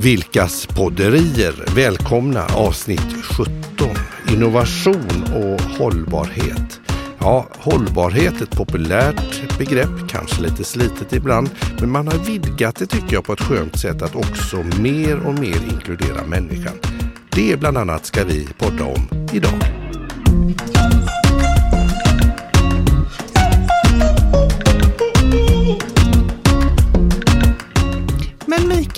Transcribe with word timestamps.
Vilkas 0.00 0.66
podderier. 0.66 1.74
Välkomna 1.74 2.44
avsnitt 2.46 3.24
17. 3.36 3.54
Innovation 4.32 5.24
och 5.34 5.60
hållbarhet. 5.60 6.80
Ja, 7.18 7.46
hållbarhet 7.58 8.40
är 8.40 8.42
ett 8.42 8.56
populärt 8.56 9.58
begrepp, 9.58 10.08
kanske 10.08 10.42
lite 10.42 10.64
slitet 10.64 11.12
ibland, 11.12 11.50
men 11.80 11.90
man 11.90 12.08
har 12.08 12.18
vidgat 12.18 12.76
det 12.76 12.86
tycker 12.86 13.12
jag 13.14 13.24
på 13.24 13.32
ett 13.32 13.40
skönt 13.40 13.78
sätt 13.78 14.02
att 14.02 14.14
också 14.14 14.56
mer 14.80 15.16
och 15.16 15.38
mer 15.38 15.58
inkludera 15.72 16.26
människan. 16.26 16.74
Det 17.30 17.60
bland 17.60 17.78
annat 17.78 18.06
ska 18.06 18.24
vi 18.24 18.48
podda 18.58 18.84
om 18.84 19.28
idag. 19.32 19.60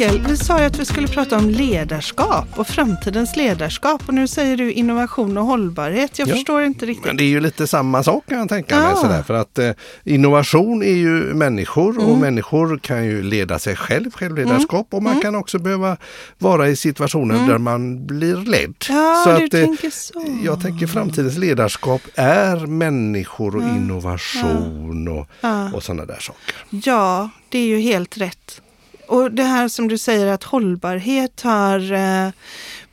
Mikael, 0.01 0.21
vi 0.29 0.37
sa 0.37 0.59
ju 0.61 0.65
att 0.65 0.79
vi 0.79 0.85
skulle 0.85 1.09
prata 1.09 1.37
om 1.39 1.51
ledarskap 1.51 2.47
och 2.57 2.67
framtidens 2.67 3.37
ledarskap 3.37 4.03
och 4.09 4.15
nu 4.15 4.29
säger 4.29 4.57
du 4.57 4.73
innovation 4.73 5.37
och 5.39 5.45
hållbarhet. 5.45 6.19
Jag 6.19 6.29
Ja. 6.29 6.35
förstår 6.35 6.63
inte 6.63 6.87
riktigt. 6.87 7.07
Men 7.07 7.17
det 7.17 7.25
är 7.25 7.29
ju 7.29 7.41
lite 7.41 7.67
samma 7.67 8.03
sak 8.03 8.25
kan 8.29 8.39
jag 8.39 8.49
tänka 8.49 8.77
mig. 8.77 8.87
Ja. 8.91 8.97
Sådär, 8.97 9.23
för 9.23 9.35
att 9.35 9.59
eh, 9.59 9.71
innovation 10.05 10.83
är 10.83 10.93
ju 10.95 11.35
människor 11.35 11.91
Mm. 11.95 12.05
och 12.07 12.19
människor 12.19 12.79
kan 12.79 13.05
ju 13.05 13.23
leda 13.23 13.59
sig 13.59 13.77
själv, 13.77 14.11
självledarskap 14.11 14.87
och 14.91 15.03
man 15.03 15.21
kan 15.21 15.35
också 15.35 15.59
behöva 15.59 15.97
vara 16.39 16.69
i 16.69 16.77
situationer 16.77 17.49
där 17.49 17.59
man 17.59 18.07
blir 18.07 18.37
ledd. 18.37 18.75
Mm. 18.91 19.03
Ja, 19.03 19.23
så 19.25 19.31
du 19.31 19.45
att, 19.47 19.55
eh, 19.55 19.65
tänker 19.65 19.91
så. 19.91 20.25
Jag 20.45 20.63
tänker 20.63 20.87
framtidens 20.87 21.37
ledarskap 21.39 22.03
är 22.15 22.67
människor 22.67 23.57
och 23.57 23.63
innovation 23.63 25.09
och, 25.09 25.27
och 25.75 25.83
sådana 25.83 26.05
där 26.05 26.19
saker. 26.21 26.55
Ja, 26.71 27.31
det 27.49 27.59
är 27.59 27.67
ju 27.67 27.79
helt 27.81 28.19
rätt. 28.19 28.61
Och 29.09 29.33
det 29.33 29.43
här 29.45 29.69
som 29.69 29.89
du 29.89 29.99
säger 29.99 30.27
att 30.27 30.45
hållbarhet 30.45 31.41
har 31.41 31.93
eh, 31.93 32.31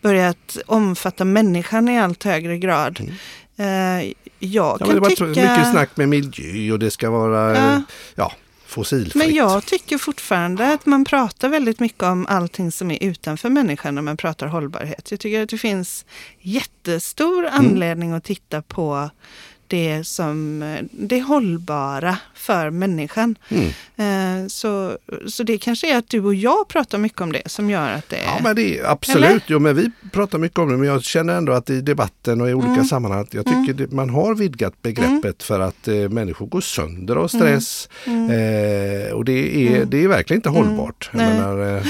börjat 0.01 0.57
omfatta 0.65 1.25
människan 1.25 1.89
i 1.89 1.99
allt 1.99 2.23
högre 2.23 2.57
grad. 2.57 2.99
Eh, 3.57 3.65
jag 3.65 4.01
Mm. 4.01 4.13
Ja, 4.39 4.77
kan 4.77 4.89
det 4.93 4.99
var 4.99 5.09
tycka... 5.09 5.25
mycket 5.25 5.71
snack 5.71 5.97
med 5.97 6.09
miljö 6.09 6.73
och 6.73 6.79
det 6.79 6.91
ska 6.91 7.09
vara 7.09 7.57
Ja. 7.57 7.63
ja. 7.71 7.81
Ja, 8.15 8.31
fossilfritt. 8.65 9.15
Men 9.15 9.33
jag 9.35 9.65
tycker 9.65 9.97
fortfarande 9.97 10.73
att 10.73 10.85
man 10.85 11.05
pratar 11.05 11.49
väldigt 11.49 11.79
mycket 11.79 12.03
om 12.03 12.25
allting 12.29 12.71
som 12.71 12.91
är 12.91 13.03
utanför 13.03 13.49
människan 13.49 13.95
när 13.95 14.01
man 14.01 14.17
pratar 14.17 14.47
hållbarhet. 14.47 15.11
Jag 15.11 15.19
tycker 15.19 15.43
att 15.43 15.49
det 15.49 15.57
finns 15.57 16.05
jättestor 16.41 17.39
Mm. 17.47 17.53
anledning 17.59 18.11
att 18.13 18.23
titta 18.23 18.61
på 18.61 19.09
det 19.67 20.03
som 20.07 20.61
eh, 20.63 20.83
det 20.91 21.21
hållbara 21.21 22.17
för 22.33 22.69
människan. 22.69 23.35
Mm. 23.49 24.43
Eh, 24.43 24.47
Så, 24.47 24.97
så 25.27 25.43
det 25.43 25.57
kanske 25.57 25.93
är 25.93 25.97
att 25.97 26.09
du 26.09 26.19
och 26.19 26.35
jag 26.35 26.67
pratar 26.67 26.97
mycket 26.97 27.21
om 27.21 27.31
det 27.31 27.41
som 27.45 27.69
gör 27.69 27.91
att 27.91 28.09
det 28.09 28.19
Ja, 28.25 28.39
men 28.43 28.55
det 28.55 28.79
är 28.79 28.85
absolut. 28.91 29.25
Eller? 29.25 29.41
Jo, 29.47 29.59
men 29.59 29.75
vi 29.75 29.91
pratar 30.11 30.37
mycket 30.37 30.59
om 30.59 30.69
det, 30.71 30.77
men 30.77 30.87
jag 30.87 31.03
känner 31.03 31.33
ändå 31.37 31.53
att 31.53 31.69
i 31.69 31.81
debatten 31.81 32.41
och 32.41 32.49
i 32.49 32.53
olika 32.53 32.71
Mm. 32.73 32.85
sammanhang, 32.85 33.21
att 33.21 33.33
jag 33.33 33.45
tycker 33.45 33.73
det, 33.73 33.91
man 33.91 34.09
har 34.09 34.35
vidgat 34.35 34.81
begreppet 34.81 35.43
för 35.43 35.59
att 35.59 35.87
eh, 35.87 35.95
människor 35.95 36.45
går 36.47 36.61
sönder 36.61 37.15
av 37.15 37.27
stress. 37.27 37.89
Eh, 38.05 39.13
och 39.13 39.25
det 39.25 39.67
är, 39.67 39.85
det 39.85 40.03
är 40.03 40.07
verkligen 40.07 40.37
inte 40.37 40.49
hållbart. 40.49 41.09
Mm. 41.13 41.25
Menar, 41.29 41.59
eh, 41.61 41.67
är 41.75 41.83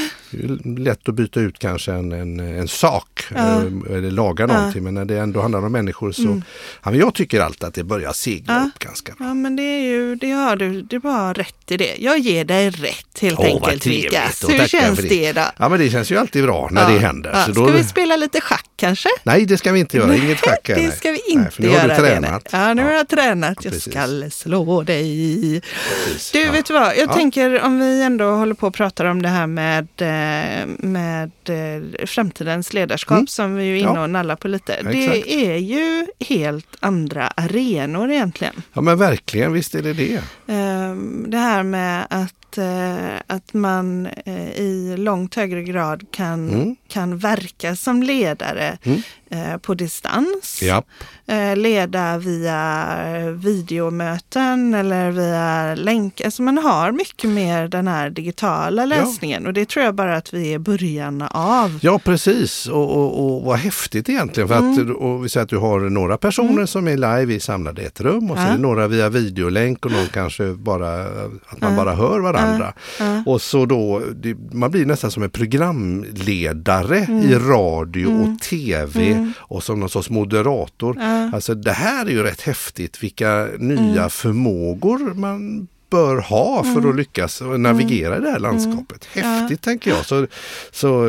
lätt 0.77 1.09
att 1.09 1.15
byta 1.15 1.39
ut 1.39 1.59
kanske 1.59 1.91
en, 1.91 2.11
en, 2.11 2.39
en 2.39 2.67
sak 2.67 3.23
Ja. 3.35 3.39
eh, 3.39 3.95
eller 3.97 4.11
laga 4.11 4.45
någonting, 4.47 4.83
men 4.83 4.93
när 4.93 5.05
det 5.05 5.17
ändå 5.19 5.41
handlar 5.41 5.65
om 5.65 5.71
människor 5.71 6.11
så, 6.11 6.41
ja, 6.83 6.89
men 6.91 6.99
jag 6.99 7.13
tycker 7.13 7.41
alltid 7.41 7.63
att 7.63 7.73
det 7.73 7.83
börjar 7.83 8.13
segla 8.13 8.65
upp 8.65 8.79
ganska 8.79 9.13
bra. 9.17 9.27
Ja 9.27 9.33
men 9.33 9.55
det 9.55 9.63
är 9.63 9.81
ju, 9.81 10.15
det 10.15 10.31
har 10.31 10.55
du, 10.55 10.81
det 10.81 10.99
var 10.99 11.33
rätt 11.33 11.71
i 11.71 11.77
det. 11.77 11.95
Jag 11.99 12.19
ger 12.19 12.45
dig 12.45 12.69
rätt 12.69 13.19
helt 13.21 13.39
Åh, 13.39 13.45
enkelt. 13.45 13.85
Vikas. 13.85 14.43
Hur 14.49 14.67
känns 14.67 14.99
för 14.99 15.09
det 15.09 15.31
då? 15.33 15.41
Ja 15.57 15.69
men 15.69 15.79
det 15.79 15.89
känns 15.89 16.11
ju 16.11 16.17
alltid 16.17 16.43
bra 16.43 16.69
när 16.71 16.93
det 16.93 16.99
händer. 16.99 17.43
Så 17.45 17.53
Ska 17.53 17.65
då, 17.65 17.71
vi 17.71 17.83
spela 17.83 18.15
lite 18.15 18.41
schack 18.41 18.65
kanske? 18.75 19.09
Nej 19.23 19.45
det 19.45 19.57
ska 19.57 19.71
vi 19.71 19.79
inte 19.79 19.97
göra, 19.97 20.07
Nej, 20.07 20.25
inget 20.25 20.39
schack 20.39 20.59
Det 20.67 20.75
nej. 20.75 20.91
ska 20.91 21.11
vi 21.11 21.19
Nej, 21.27 21.37
inte 21.43 21.51
för 21.51 21.61
nu 21.61 21.67
har 21.69 21.75
du 21.75 21.81
göra. 21.93 22.01
Lene. 22.01 22.21
tränat. 22.21 22.49
Ja, 22.51 22.73
nu 22.73 22.83
har 22.83 22.89
Ja. 22.91 22.97
jag 22.97 23.07
tränat. 23.07 23.57
Ja, 23.57 23.61
Jag 23.63 23.73
precis. 23.73 23.93
ska 23.93 24.29
slå 24.31 24.83
dig. 24.83 25.61
Precis. 26.05 26.31
Du, 26.31 26.49
vet 26.49 26.65
du 26.65 26.73
vad? 26.73 26.87
Jag 26.97 27.09
Ja. 27.09 27.13
tänker 27.13 27.61
om 27.61 27.79
vi 27.79 28.01
ändå 28.03 28.25
håller 28.25 28.53
på 28.53 28.67
och 28.67 28.73
pratar 28.73 29.05
om 29.05 29.21
det 29.21 29.29
här 29.29 29.47
med, 29.47 29.87
eh, 30.25 30.67
med 30.79 31.31
eh, 31.49 32.05
framtidens 32.05 32.73
ledarskap 32.73 33.15
Mm. 33.17 33.27
som 33.27 33.55
vi 33.55 33.63
är 33.63 33.67
ju 33.67 33.79
inne 33.79 33.91
Ja. 33.93 34.01
och 34.03 34.09
nallar 34.09 34.35
på 34.35 34.47
lite. 34.47 34.73
Exakt. 34.73 34.93
Det 34.93 35.45
är 35.51 35.57
ju 35.57 36.07
helt 36.19 36.67
andra 36.79 37.27
arenor 37.27 38.11
egentligen. 38.11 38.53
Ja 38.73 38.81
men 38.81 38.97
verkligen, 38.97 39.53
visst 39.53 39.75
är 39.75 39.81
det 39.81 39.93
det. 39.93 40.21
Ehm, 40.47 41.25
Det 41.27 41.37
här 41.37 41.63
med 41.63 42.07
att, 42.09 42.57
eh, 42.57 43.15
att 43.27 43.53
man 43.53 44.07
i 44.55 44.95
långt 44.97 45.35
högre 45.35 45.63
grad 45.63 46.05
kan, 46.11 46.49
Mm. 46.49 46.75
kan 46.87 47.17
verka 47.17 47.75
som 47.75 48.03
ledare 48.03 48.77
Mm. 48.83 49.01
Eh, 49.35 49.57
på 49.57 49.73
distans. 49.73 50.59
Ja. 50.61 50.83
Eh, 51.27 51.55
Leda 51.57 52.17
via 52.17 52.85
videomöten 53.31 54.73
eller 54.73 55.11
via 55.11 55.75
länk. 55.75 56.21
Alltså 56.21 56.41
man 56.41 56.57
har 56.57 56.91
mycket 56.91 57.29
mer 57.29 57.67
den 57.67 57.87
här 57.87 58.09
digitala 58.09 58.85
lösningen 58.85 59.45
och 59.47 59.53
det 59.53 59.69
tror 59.69 59.85
jag 59.85 59.95
bara 59.95 60.15
att 60.17 60.33
vi 60.33 60.53
är 60.53 60.59
början 60.59 61.21
av. 61.31 61.79
Ja 61.81 61.99
precis 62.03 62.67
och, 62.67 62.91
och, 62.97 63.25
och 63.35 63.41
vad 63.41 63.57
häftigt 63.57 64.09
egentligen. 64.09 64.47
För 64.49 64.55
Mm. 64.55 64.73
att, 64.91 64.97
och 64.97 65.25
vi 65.25 65.29
säger 65.29 65.43
att 65.43 65.49
du 65.49 65.57
har 65.57 65.79
några 65.79 66.17
personer 66.17 66.65
som 66.65 66.87
är 66.87 66.95
live 66.95 67.33
i 67.33 67.39
samlade 67.39 67.81
ett 67.81 68.01
rum 68.01 68.31
och 68.31 68.37
Ja. 68.37 68.41
det 68.51 68.57
några 68.57 68.87
via 68.87 69.09
videolänk 69.09 69.85
och 69.85 69.91
någon 69.91 70.07
kanske 70.13 70.53
bara 70.53 71.01
att 71.49 71.61
man 71.61 71.71
Ja. 71.71 71.75
bara 71.83 71.95
hör 71.95 72.19
varandra. 72.19 72.73
Ja. 72.99 73.23
Och 73.25 73.41
så 73.41 73.65
då, 73.65 74.01
det, 74.15 74.35
man 74.53 74.71
blir 74.71 74.85
nästan 74.85 75.11
som 75.11 75.23
en 75.23 75.29
programledare 75.29 76.97
Mm. 76.97 77.19
i 77.19 77.35
radio 77.35 78.05
och 78.07 78.39
tv 78.41 79.24
och 79.37 79.63
som 79.63 79.79
någon 79.79 79.89
sorts 79.89 80.09
moderator. 80.09 80.95
Ja. 80.99 81.31
Alltså 81.33 81.55
det 81.55 81.71
här 81.71 82.05
är 82.05 82.09
ju 82.09 82.23
rätt 82.23 82.41
häftigt 82.41 83.03
vilka 83.03 83.47
nya 83.57 84.09
förmågor 84.09 85.13
man 85.13 85.67
bör 85.89 86.17
ha 86.17 86.63
för 86.63 86.89
att 86.89 86.95
lyckas 86.95 87.41
navigera 87.57 88.17
i 88.17 88.19
det 88.19 88.29
här 88.29 88.39
landskapet. 88.39 89.05
Häftigt 89.05 89.61
tänker 89.61 89.91
jag. 89.91 90.05
Så, 90.05 90.27
så 90.71 91.05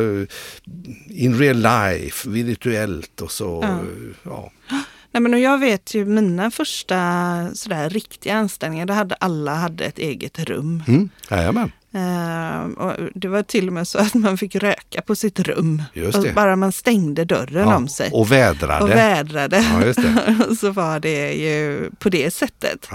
in 1.09 1.39
real 1.39 1.57
life, 1.57 2.29
virtuellt 2.31 3.21
och 3.21 3.31
så. 3.31 3.61
Ja. 3.63 3.81
Ja. 4.23 4.51
Nej, 5.13 5.21
men 5.21 5.41
jag 5.41 5.59
vet 5.59 5.95
ju 5.95 6.05
mina 6.05 6.51
första 6.51 6.97
sådär, 7.55 7.91
riktiga 7.91 8.35
anställningar, 8.35 8.87
där 8.87 8.95
hade 8.95 9.15
alla 9.15 9.55
hade 9.55 9.85
ett 9.85 9.99
eget 9.99 10.39
rum. 10.39 10.83
Mm. 10.89 11.09
Jajamän. 11.31 11.73
Och 12.77 12.93
det 13.15 13.29
var 13.29 13.43
till 13.43 13.67
och 13.67 13.73
med 13.73 13.89
så 13.89 13.99
att 13.99 14.15
man 14.15 14.39
fick 14.39 14.55
röka 14.55 15.03
på 15.03 15.15
sitt 15.15 15.41
rum. 15.41 15.83
Bara 16.35 16.57
man 16.57 16.73
stängde 16.73 17.25
dörren 17.25 17.69
Ja. 17.69 17.77
om 17.77 17.89
sig. 17.89 18.11
Och 18.13 18.33
vädrade. 18.33 18.83
och 18.85 18.91
vädrade. 18.91 19.65
Ja, 20.47 20.55
så 20.61 20.71
var 20.71 21.01
det 21.01 21.33
ju 21.33 21.91
på 21.99 22.09
det 22.09 22.35
sättet. 22.35 22.89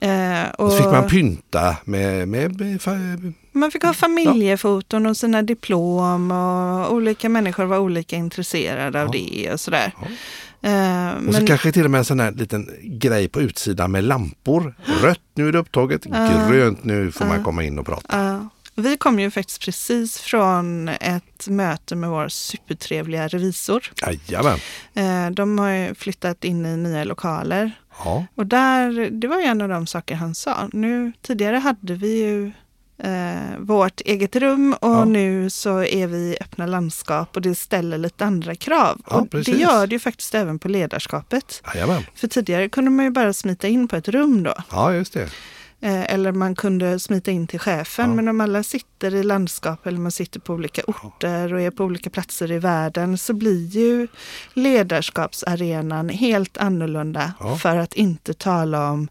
Ehm, 0.00 0.46
Och 0.58 0.64
och 0.64 0.72
så 0.72 0.76
fick 0.76 0.86
man 0.86 1.08
pynta 1.08 1.76
med, 1.84 2.28
med, 2.28 2.60
med 2.60 3.34
man 3.52 3.70
fick 3.70 3.82
ha 3.84 3.92
familjefoton 3.92 5.06
och 5.06 5.16
sina 5.16 5.42
diplom 5.42 6.30
och 6.30 6.92
olika 6.92 7.28
människor 7.28 7.64
var 7.64 7.78
olika 7.78 8.16
intresserade 8.16 9.02
av 9.02 9.10
det 9.10 9.50
och 9.52 9.60
sådär. 9.60 9.92
Ja. 10.00 10.06
Ehm, 10.66 11.28
Och 11.28 11.34
så 11.34 11.40
men- 11.40 11.46
kanske 11.46 11.72
till 11.72 11.84
och 11.84 11.90
med 11.90 11.98
en 11.98 12.04
sån 12.04 12.20
här 12.20 12.32
liten 12.32 12.70
grej 12.82 13.28
på 13.28 13.40
utsidan 13.40 13.90
med 13.92 14.04
lampor. 14.04 14.74
Rött, 15.02 15.20
nu 15.34 15.48
är 15.48 15.52
det 15.52 15.58
upptaget. 15.58 16.04
Grönt, 16.48 16.84
nu 16.84 17.12
får 17.12 17.24
man 17.26 17.44
komma 17.44 17.62
in 17.62 17.78
och 17.78 17.86
prata. 17.86 18.18
Ja. 18.18 18.48
Vi 18.82 18.96
kom 18.96 19.20
ju 19.20 19.30
faktiskt 19.30 19.60
precis 19.60 20.18
från 20.18 20.88
ett 20.88 21.48
möte 21.48 21.96
med 21.96 22.10
vår 22.10 22.28
supertrevliga 22.28 23.28
revisor. 23.28 23.90
Jajamän. 24.02 24.58
Eh, 24.94 25.30
De 25.30 25.58
har 25.58 25.70
ju 25.70 25.94
flyttat 25.94 26.44
in 26.44 26.66
i 26.66 26.76
nya 26.76 27.04
lokaler. 27.04 27.70
Ja. 28.04 28.26
Och 28.34 28.46
där, 28.46 29.10
det 29.10 29.28
var 29.28 29.40
ju 29.40 29.44
en 29.46 29.60
av 29.60 29.68
de 29.68 29.86
saker 29.86 30.14
han 30.14 30.34
sa. 30.34 30.68
Nu, 30.72 31.12
tidigare 31.22 31.56
hade 31.56 31.94
vi 31.94 32.18
ju 32.24 32.52
eh, 32.98 33.58
vårt 33.58 34.00
eget 34.00 34.36
rum 34.36 34.72
och 34.80 34.88
Ja. 34.90 35.04
nu 35.04 35.50
så 35.50 35.82
är 35.84 36.06
vi 36.06 36.16
i 36.18 36.36
öppna 36.40 36.66
landskap 36.66 37.36
och 37.36 37.42
det 37.42 37.54
ställer 37.54 37.98
lite 37.98 38.24
andra 38.24 38.54
krav. 38.54 39.00
Ja, 39.10 39.16
och 39.16 39.22
det 39.22 39.28
precis. 39.30 39.58
gör 39.60 39.86
det 39.86 39.94
ju 39.94 39.98
faktiskt 39.98 40.34
även 40.34 40.58
på 40.58 40.68
ledarskapet. 40.68 41.62
Jajamän. 41.74 42.02
För 42.14 42.28
tidigare 42.28 42.68
kunde 42.68 42.90
man 42.90 43.04
ju 43.04 43.10
bara 43.10 43.32
smita 43.32 43.68
in 43.68 43.88
på 43.88 43.96
ett 43.96 44.08
rum 44.08 44.42
då. 44.42 44.54
Ja, 44.70 44.92
just 44.94 45.12
det. 45.12 45.28
Eh, 45.80 46.14
Eller 46.14 46.32
man 46.32 46.54
kunde 46.54 47.00
smita 47.00 47.30
in 47.30 47.46
till 47.46 47.60
chefen. 47.60 48.08
Ja. 48.10 48.14
Men 48.16 48.28
om 48.28 48.40
alla 48.40 48.62
sitter 48.62 49.14
i 49.14 49.22
landskap 49.22 49.86
eller 49.86 49.98
man 49.98 50.12
sitter 50.12 50.40
på 50.40 50.52
olika 50.54 50.82
orter 50.86 51.54
och 51.54 51.60
är 51.60 51.70
på 51.70 51.84
olika 51.84 52.10
platser 52.10 52.52
i 52.52 52.58
världen 52.58 53.18
så 53.18 53.32
blir 53.34 53.66
ju 53.66 54.08
ledarskapsarenan 54.54 56.08
helt 56.08 56.56
annorlunda. 56.58 57.32
För 57.62 57.76
att 57.76 57.92
inte 57.94 58.34
tala 58.34 58.90
om 58.90 59.08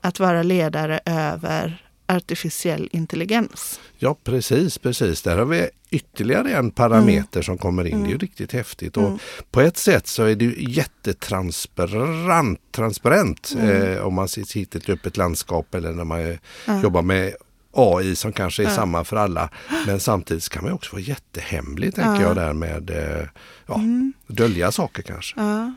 att 0.00 0.20
vara 0.20 0.42
ledare 0.42 1.00
över 1.04 1.82
artificiell 2.16 2.88
intelligens. 2.92 3.80
Ja, 3.98 4.16
precis, 4.24 4.78
precis. 4.78 5.22
Där 5.22 5.38
har 5.38 5.44
vi 5.44 5.68
ytterligare 5.90 6.52
en 6.54 6.70
parameter 6.70 7.42
som 7.42 7.58
kommer 7.58 7.84
in. 7.84 8.02
Det 8.02 8.08
är 8.08 8.12
ju 8.12 8.18
riktigt 8.18 8.52
häftigt. 8.52 8.96
Och 8.96 9.20
På 9.50 9.60
ett 9.60 9.76
sätt 9.76 10.06
så 10.06 10.24
är 10.24 10.34
det 10.34 10.44
ju 10.44 10.72
jättetransparent 10.72 12.60
transparent, 12.72 13.54
eh, 13.58 14.06
om 14.06 14.14
man 14.14 14.28
sitter 14.28 14.78
i 14.78 14.82
ett 14.82 14.88
öppet 14.88 15.16
landskap 15.16 15.74
eller 15.74 15.92
när 15.92 16.04
man 16.04 16.38
jobbar 16.82 17.02
med 17.02 17.34
AI 17.72 18.16
som 18.16 18.32
kanske 18.32 18.62
är 18.62 18.64
Ja. 18.68 18.74
samma 18.74 19.04
för 19.04 19.16
alla. 19.16 19.50
Men 19.86 20.00
samtidigt 20.00 20.48
kan 20.48 20.64
man 20.64 20.72
också 20.72 20.92
vara 20.92 21.02
jättehemlig 21.02 21.94
tänker 21.94 22.22
Ja. 22.22 22.22
jag 22.22 22.36
där 22.36 22.52
med 22.52 22.90
eh, 22.90 23.26
ja, 23.66 23.74
Mm. 23.74 24.12
dölja 24.26 24.72
saker 24.72 25.02
kanske. 25.02 25.40
Ja. 25.40 25.72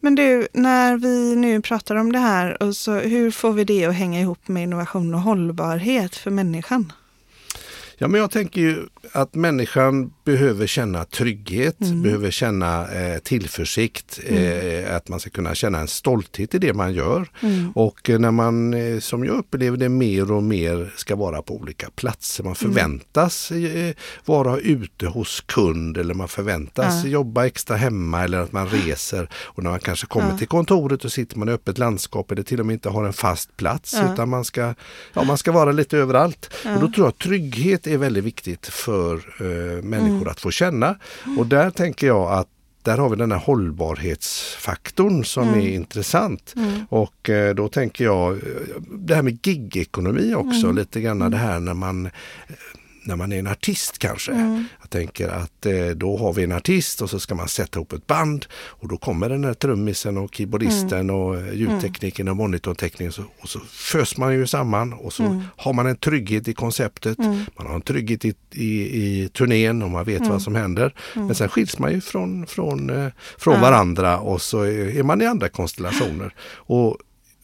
Men 0.00 0.14
du, 0.14 0.48
när 0.52 0.96
vi 0.96 1.36
nu 1.36 1.60
pratar 1.62 1.96
om 1.96 2.12
det 2.12 2.18
här, 2.18 2.62
och 2.62 2.76
så, 2.76 2.92
hur 2.98 3.30
får 3.30 3.52
vi 3.52 3.64
det 3.64 3.84
att 3.84 3.94
hänga 3.94 4.20
ihop 4.20 4.48
med 4.48 4.62
innovation 4.62 5.14
och 5.14 5.20
hållbarhet 5.20 6.16
för 6.16 6.30
människan? 6.30 6.92
Ja, 7.98 8.08
men 8.08 8.20
jag 8.20 8.30
tänker 8.30 8.60
ju 8.60 8.86
att 9.12 9.34
människan 9.34 10.12
behöver 10.24 10.66
känna 10.66 11.04
trygghet, 11.04 11.76
Mm. 11.80 12.02
behöver 12.02 12.30
känna 12.30 12.88
eh, 12.88 13.18
tillförsikt, 13.18 14.20
eh, 14.26 14.96
att 14.96 15.08
man 15.08 15.20
ska 15.20 15.30
kunna 15.30 15.54
känna 15.54 15.78
en 15.80 15.88
stolthet 15.88 16.54
i 16.54 16.58
det 16.58 16.72
man 16.74 16.92
gör. 16.94 17.28
Mm. 17.42 17.72
Och 17.74 18.10
eh, 18.10 18.18
när 18.18 18.30
man, 18.30 18.74
eh, 18.74 18.98
som 19.00 19.24
jag 19.24 19.36
upplever 19.38 19.76
det, 19.76 19.88
mer 19.88 20.32
och 20.32 20.42
mer 20.42 20.92
ska 20.96 21.16
vara 21.16 21.42
på 21.42 21.54
olika 21.56 21.90
platser. 21.96 22.44
Man 22.44 22.54
Mm. 22.60 22.74
förväntas 22.74 23.50
eh, 23.50 23.94
vara 24.24 24.58
ute 24.58 25.06
hos 25.06 25.40
kund 25.46 25.96
eller 25.98 26.14
man 26.14 26.28
förväntas 26.28 27.04
Ja. 27.04 27.10
jobba 27.10 27.46
extra 27.46 27.76
hemma 27.76 28.24
eller 28.24 28.38
att 28.38 28.52
man 28.52 28.68
reser. 28.68 29.28
Och 29.34 29.62
när 29.62 29.70
man 29.70 29.80
kanske 29.80 30.06
kommer 30.06 30.30
Ja. 30.30 30.38
till 30.38 30.48
kontoret 30.48 31.04
och 31.04 31.12
sitter 31.12 31.38
man 31.38 31.48
i 31.48 31.52
öppet 31.52 31.78
landskap 31.78 32.30
eller 32.32 32.42
till 32.42 32.60
och 32.60 32.66
med 32.66 32.74
inte 32.74 32.88
har 32.88 33.04
en 33.04 33.12
fast 33.12 33.56
plats 33.56 33.94
Ja. 33.94 34.12
utan 34.12 34.28
man 34.28 34.44
ska, 34.44 34.74
ja, 35.14 35.24
man 35.24 35.38
ska 35.38 35.52
vara 35.52 35.72
lite 35.72 35.98
överallt. 35.98 36.50
Och 36.64 36.80
då 36.80 36.88
tror 36.88 36.96
jag 36.96 37.08
att 37.08 37.18
trygghet 37.18 37.86
är 37.86 37.96
väldigt 37.96 38.24
viktigt 38.24 38.66
för 38.66 38.97
eh, 39.14 39.82
människor 39.84 40.16
Mm. 40.16 40.28
att 40.28 40.40
få 40.40 40.50
känna. 40.50 40.96
Och 41.38 41.46
där 41.46 41.70
tänker 41.70 42.06
jag 42.06 42.32
att 42.32 42.48
där 42.82 42.98
har 42.98 43.08
vi 43.08 43.16
den 43.16 43.32
här 43.32 43.38
hållbarhetsfaktorn 43.38 45.24
som 45.24 45.48
Mm. 45.48 45.60
är 45.60 45.68
intressant. 45.68 46.54
Mm. 46.56 46.80
Och 46.90 47.30
eh, 47.30 47.54
då 47.54 47.68
tänker 47.68 48.04
jag, 48.04 48.32
eh, 48.32 48.40
det 48.90 49.14
här 49.14 49.22
med 49.22 49.46
gigekonomi 49.46 50.34
också, 50.34 50.64
Mm. 50.66 50.76
lite 50.76 51.00
grann 51.00 51.30
det 51.30 51.36
här 51.36 51.60
när 51.60 51.74
man 51.74 52.10
när 53.08 53.16
man 53.16 53.32
är 53.32 53.38
en 53.38 53.46
artist 53.46 53.98
kanske. 53.98 54.32
Mm. 54.32 54.64
Jag 54.80 54.90
tänker 54.90 55.28
att 55.28 55.66
eh, 55.66 55.86
då 55.86 56.16
har 56.16 56.32
vi 56.32 56.44
en 56.44 56.52
artist 56.52 57.02
och 57.02 57.10
så 57.10 57.20
ska 57.20 57.34
man 57.34 57.48
sätta 57.48 57.78
ihop 57.78 57.92
ett 57.92 58.06
band 58.06 58.46
och 58.54 58.88
då 58.88 58.96
kommer 58.96 59.28
den 59.28 59.44
här 59.44 59.54
trummisen 59.54 60.16
och 60.18 60.34
keyboardisten 60.34 60.98
Mm. 61.00 61.14
och 61.16 61.36
eh, 61.36 61.54
ljudtekniken 61.54 62.28
och 62.28 62.36
monitortekniken 62.36 63.12
så, 63.12 63.22
och 63.40 63.48
så 63.48 63.60
fös 63.70 64.16
man 64.16 64.34
ju 64.34 64.46
samman 64.46 64.92
och 64.92 65.12
så 65.12 65.22
Mm. 65.22 65.42
har 65.56 65.72
man 65.72 65.86
en 65.86 65.96
trygghet 65.96 66.48
i 66.48 66.54
konceptet. 66.54 67.18
Mm. 67.18 67.40
Man 67.58 67.66
har 67.66 67.74
en 67.74 67.82
trygghet 67.82 68.24
i, 68.24 68.34
i, 68.52 68.66
i 69.24 69.28
turnén 69.28 69.82
och 69.82 69.90
man 69.90 70.04
vet 70.04 70.18
Mm. 70.20 70.30
vad 70.32 70.42
som 70.42 70.54
händer. 70.54 70.94
Men 71.14 71.34
sen 71.34 71.48
skiljs 71.48 71.78
man 71.78 71.92
ju 71.92 72.00
från, 72.00 72.46
från, 72.46 72.90
eh, 72.90 73.08
från 73.38 73.60
varandra 73.60 74.18
och 74.18 74.42
så 74.42 74.60
är 74.62 74.96
är 74.98 75.02
man 75.02 75.22
i 75.22 75.26
andra 75.26 75.48
konstellationer. 75.48 76.34
Och 76.56 76.96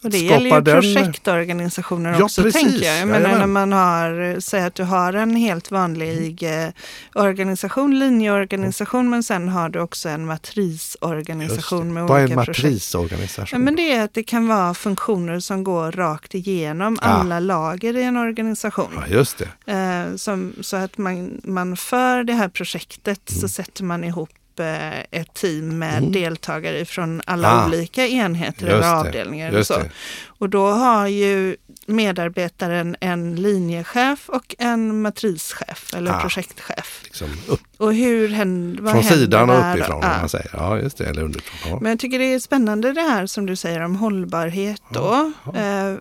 Och 0.04 0.10
det 0.10 0.18
gäller 0.18 0.50
ju 0.56 0.60
den- 0.60 0.80
projektorganisationer 0.82 2.16
Ja, 2.18 2.24
också 2.24 2.42
precis. 2.42 2.62
tänker 2.62 2.86
jag. 2.86 2.98
Jag 2.98 3.08
menar 3.08 3.20
Jajamän. 3.20 3.38
när 3.40 3.46
man 3.46 3.72
har, 3.72 4.40
säg 4.40 4.62
att 4.62 4.74
du 4.74 4.82
har 4.82 5.12
en 5.12 5.36
helt 5.36 5.70
vanlig 5.70 6.42
eh, 6.42 6.68
organisation, 7.14 7.98
linjeorganisation, 7.98 9.10
men 9.10 9.22
sen 9.22 9.48
har 9.48 9.68
du 9.68 9.80
också 9.80 10.08
en 10.08 10.26
matrisorganisation 10.26 11.94
med 11.94 12.02
Vad 12.04 12.18
är 12.20 12.22
en 12.24 12.38
olika 12.38 12.40
matrisorganisation? 12.52 13.46
Ja, 13.52 13.58
men 13.58 13.76
det 13.76 13.92
är 13.92 14.04
att 14.04 14.14
det 14.14 14.22
kan 14.22 14.48
vara 14.48 14.74
funktioner 14.74 15.40
som 15.40 15.64
går 15.64 15.92
rakt 15.92 16.34
igenom 16.34 16.98
Ah. 17.02 17.06
alla 17.08 17.40
lager 17.40 17.96
i 17.96 18.02
en 18.02 18.16
organisation. 18.16 18.90
Ja, 18.96 19.06
just 19.06 19.42
det. 19.66 19.72
Eh, 19.72 20.16
som, 20.16 20.52
så 20.60 20.76
att 20.76 20.98
man, 20.98 21.40
man 21.44 21.76
för 21.76 22.24
det 22.24 22.32
här 22.32 22.48
projektet 22.48 23.30
Mm. 23.30 23.40
så 23.40 23.48
sätter 23.48 23.84
man 23.84 24.04
ihop 24.04 24.30
ett 24.60 25.34
team 25.34 25.78
med 25.78 25.98
Mm. 25.98 26.12
deltagare 26.12 26.84
från 26.84 27.22
alla 27.26 27.52
Ah. 27.52 27.66
olika 27.66 28.06
enheter 28.06 28.66
eller 28.66 28.80
det. 28.80 28.92
avdelningar. 28.92 29.58
Och, 29.58 29.66
så. 29.66 29.78
det. 29.78 29.90
och 30.26 30.48
då 30.48 30.66
har 30.70 31.06
ju 31.06 31.56
medarbetaren 31.86 32.96
en 33.00 33.36
linjechef 33.36 34.28
och 34.28 34.54
en 34.58 35.02
matrischef 35.02 35.94
eller 35.96 36.10
Ah. 36.12 36.20
projektchef. 36.20 37.00
Liksom 37.04 37.28
upp, 37.48 37.60
Och 37.76 37.94
hur 37.94 38.28
händer, 38.28 38.82
vad 38.82 38.92
från 38.92 39.02
händer 39.02 39.18
sidan 39.18 39.50
och 39.50 39.70
uppifrån 39.72 39.98
Ja. 40.02 40.14
om 40.14 40.20
man 40.20 40.28
säger. 40.28 40.50
Ja, 40.52 40.78
just 40.78 40.98
det. 40.98 41.04
Eller 41.06 41.22
underifrån. 41.22 41.70
Ja. 41.70 41.78
Men 41.80 41.90
jag 41.90 41.98
tycker 41.98 42.18
det 42.18 42.34
är 42.34 42.38
spännande 42.38 42.92
det 42.92 43.00
här 43.00 43.26
som 43.26 43.46
du 43.46 43.56
säger 43.56 43.80
om 43.80 43.96
hållbarhet 43.96 44.82
då. 44.90 45.32
Ja, 45.44 45.54
Eh, 45.60 45.94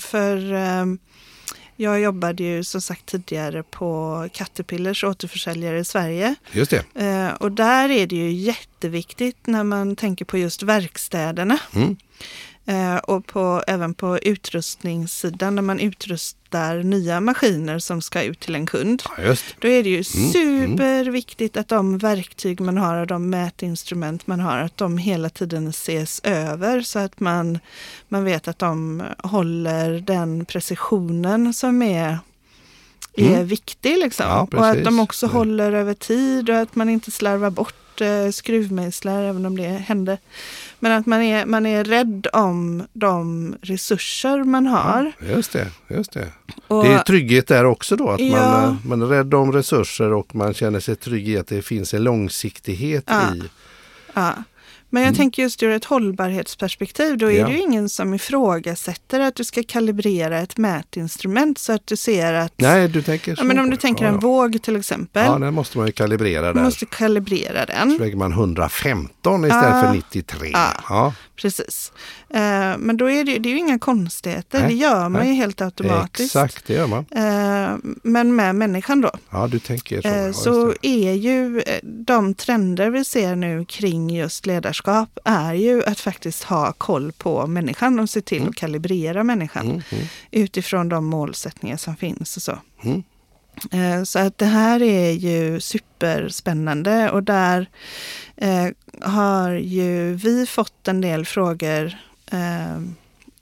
för 0.00 0.52
eh, 0.54 0.84
jag 1.76 2.00
jobbade 2.00 2.42
ju 2.42 2.64
som 2.64 2.80
sagt 2.80 3.06
tidigare 3.06 3.62
på 3.62 4.28
Caterpillars 4.32 5.04
återförsäljare 5.04 5.78
i 5.78 5.84
Sverige. 5.84 6.34
Just 6.52 6.70
det. 6.70 7.04
Eh, 7.04 7.34
och 7.34 7.52
där 7.52 7.88
är 7.88 8.06
det 8.06 8.16
ju 8.16 8.30
jätteviktigt 8.30 9.46
när 9.46 9.64
man 9.64 9.96
tänker 9.96 10.24
på 10.24 10.38
just 10.38 10.62
verkstäderna. 10.62 11.58
Mm. 11.74 11.96
Eh, 12.68 12.96
och 12.96 13.26
på, 13.26 13.62
även 13.66 13.94
på 13.94 14.18
utrustningssidan 14.18 15.54
när 15.54 15.62
man 15.62 15.80
utrustar 15.80 16.82
nya 16.82 17.20
maskiner 17.20 17.78
som 17.78 18.02
ska 18.02 18.22
ut 18.22 18.40
till 18.40 18.54
en 18.54 18.66
kund. 18.66 19.02
Ja, 19.18 19.34
Då 19.58 19.68
är 19.68 19.82
det 19.82 19.88
ju 19.90 20.04
Mm, 20.16 20.32
superviktigt 20.32 21.56
att 21.56 21.68
de 21.68 21.98
verktyg 21.98 22.60
man 22.60 22.76
har 22.78 22.96
och 22.96 23.06
de 23.06 23.30
mätinstrument 23.30 24.26
man 24.26 24.40
har, 24.40 24.58
att 24.58 24.76
de 24.76 24.98
hela 24.98 25.28
tiden 25.30 25.68
ses 25.68 26.20
över 26.24 26.80
så 26.80 26.98
att 26.98 27.20
man, 27.20 27.58
man 28.08 28.24
vet 28.24 28.48
att 28.48 28.58
de 28.58 29.02
håller 29.18 30.00
den 30.00 30.44
precisionen 30.44 31.54
som 31.54 31.82
är, 31.82 32.18
är 33.16 33.28
Mm. 33.34 33.46
viktig. 33.46 33.98
Liksom. 33.98 34.26
Ja, 34.26 34.48
och 34.56 34.66
att 34.68 34.84
de 34.84 35.00
också 35.00 35.26
Det- 35.26 35.32
håller 35.32 35.72
över 35.72 35.94
tid 35.94 36.50
och 36.50 36.56
att 36.56 36.74
man 36.76 36.88
inte 36.88 37.10
slarvar 37.10 37.50
bort 37.50 37.74
eh, 38.00 38.30
skruvmejslar, 38.30 39.22
även 39.22 39.46
om 39.46 39.56
det 39.56 39.62
hände. 39.68 40.18
Men 40.78 40.92
att 40.92 41.06
man 41.06 41.22
är, 41.22 41.46
man 41.46 41.66
är 41.66 41.84
rädd 41.84 42.26
om 42.32 42.86
de 42.92 43.54
resurser 43.62 44.44
man 44.44 44.66
har. 44.66 45.12
Ja, 45.18 45.26
just 45.26 45.52
det. 45.52 45.66
Just 45.88 46.12
det. 46.12 46.28
Och, 46.68 46.84
det 46.84 46.92
är 46.92 46.98
trygghet 46.98 47.46
där 47.46 47.64
också 47.64 47.96
då. 47.96 48.08
Att 48.10 48.20
man, 48.20 48.28
Ja. 48.30 48.62
eh, 48.64 48.74
man 48.84 49.02
är 49.02 49.06
rädd 49.06 49.34
om 49.34 49.52
resurser 49.52 50.12
och 50.12 50.34
man 50.34 50.54
känner 50.54 50.80
sig 50.80 50.96
trygg 50.96 51.28
i 51.28 51.38
att 51.38 51.46
det 51.46 51.62
finns 51.62 51.94
en 51.94 52.02
långsiktighet 52.04 53.04
Ja. 53.06 53.34
i. 53.34 53.42
Men 54.96 55.02
jag 55.02 55.08
Mm. 55.08 55.16
tänker 55.16 55.42
just 55.42 55.62
ur 55.62 55.70
ett 55.70 55.84
hållbarhetsperspektiv, 55.84 57.18
då 57.18 57.30
är 57.32 57.38
Ja. 57.38 57.46
det 57.46 57.52
ju 57.52 57.58
ingen 57.60 57.88
som 57.88 58.14
ifrågasätter 58.14 59.20
att 59.20 59.34
du 59.34 59.44
ska 59.44 59.62
kalibrera 59.62 60.38
ett 60.38 60.56
mätinstrument 60.56 61.58
så 61.58 61.72
att 61.72 61.86
du 61.86 61.96
ser 61.96 62.32
att... 62.34 62.52
Nej, 62.56 62.88
du 62.88 63.02
tänker 63.02 63.34
så. 63.34 63.40
ja, 63.40 63.44
men 63.44 63.58
om 63.58 63.70
du 63.70 63.76
tänker 63.76 64.04
ja, 64.04 64.10
en 64.10 64.18
våg 64.18 64.62
till 64.62 64.76
exempel, 64.76 65.24
Ja, 65.26 65.38
den 65.38 65.54
måste 65.54 65.78
man 65.78 65.86
ju 65.86 65.92
kalibrera 65.92 66.52
där. 66.52 66.62
måste 66.62 66.86
kalibrera 66.86 67.66
Så 67.66 67.72
den. 67.72 67.96
lägger 67.96 68.16
man 68.16 68.32
115 68.32 69.44
istället 69.44 69.64
Ja. 69.70 69.82
för 69.82 69.92
93. 69.92 70.50
Ja. 70.52 70.68
Ja. 70.88 71.14
Precis. 71.36 71.92
Eh, 72.30 72.40
men 72.78 72.96
då 72.96 73.10
är 73.10 73.24
det, 73.24 73.38
det 73.38 73.48
är 73.48 73.50
ju 73.50 73.58
inga 73.58 73.78
konstigheter, 73.78 74.58
Nej, 74.60 74.68
det 74.68 74.74
gör 74.74 75.08
man 75.08 75.12
nej. 75.12 75.28
ju 75.28 75.34
helt 75.34 75.60
automatiskt. 75.60 76.36
Exakt, 76.36 76.66
det 76.66 76.74
gör 76.74 76.86
man. 76.86 77.04
Eh, 77.10 77.22
men 78.02 78.36
med 78.36 78.54
människan 78.54 79.00
då, 79.00 79.10
Ja, 79.30 79.46
du 79.46 79.58
tänker 79.58 80.02
så. 80.02 80.08
eh, 80.08 80.14
ja, 80.26 80.32
så 80.32 80.74
är 80.82 81.12
ju 81.12 81.60
eh, 81.60 81.78
de 81.82 82.34
trender 82.34 82.90
vi 82.90 83.04
ser 83.04 83.36
nu 83.36 83.64
kring 83.64 84.10
just 84.10 84.46
ledarskap 84.46 85.18
är 85.24 85.54
ju 85.54 85.84
att 85.84 86.00
faktiskt 86.00 86.42
ha 86.44 86.72
koll 86.72 87.12
på 87.12 87.46
människan 87.46 87.98
och 87.98 88.10
se 88.10 88.20
till 88.20 88.38
Mm. 88.38 88.48
att 88.50 88.56
kalibrera 88.56 89.24
människan 89.24 89.66
Mm, 89.66 89.82
mm, 89.90 90.04
utifrån 90.30 90.88
de 90.88 91.04
målsättningar 91.06 91.76
som 91.76 91.96
finns 91.96 92.36
och 92.36 92.42
så. 92.42 92.58
mm. 92.84 93.02
Eh, 93.70 94.02
Så 94.04 94.18
att 94.18 94.38
det 94.38 94.46
här 94.46 94.82
är 94.82 95.10
ju 95.10 95.60
superspännande 95.60 97.10
och 97.10 97.22
där 97.22 97.66
har 99.00 99.50
ju 99.52 100.14
vi 100.14 100.46
fått 100.46 100.88
en 100.88 101.00
del 101.00 101.26
frågor 101.26 101.96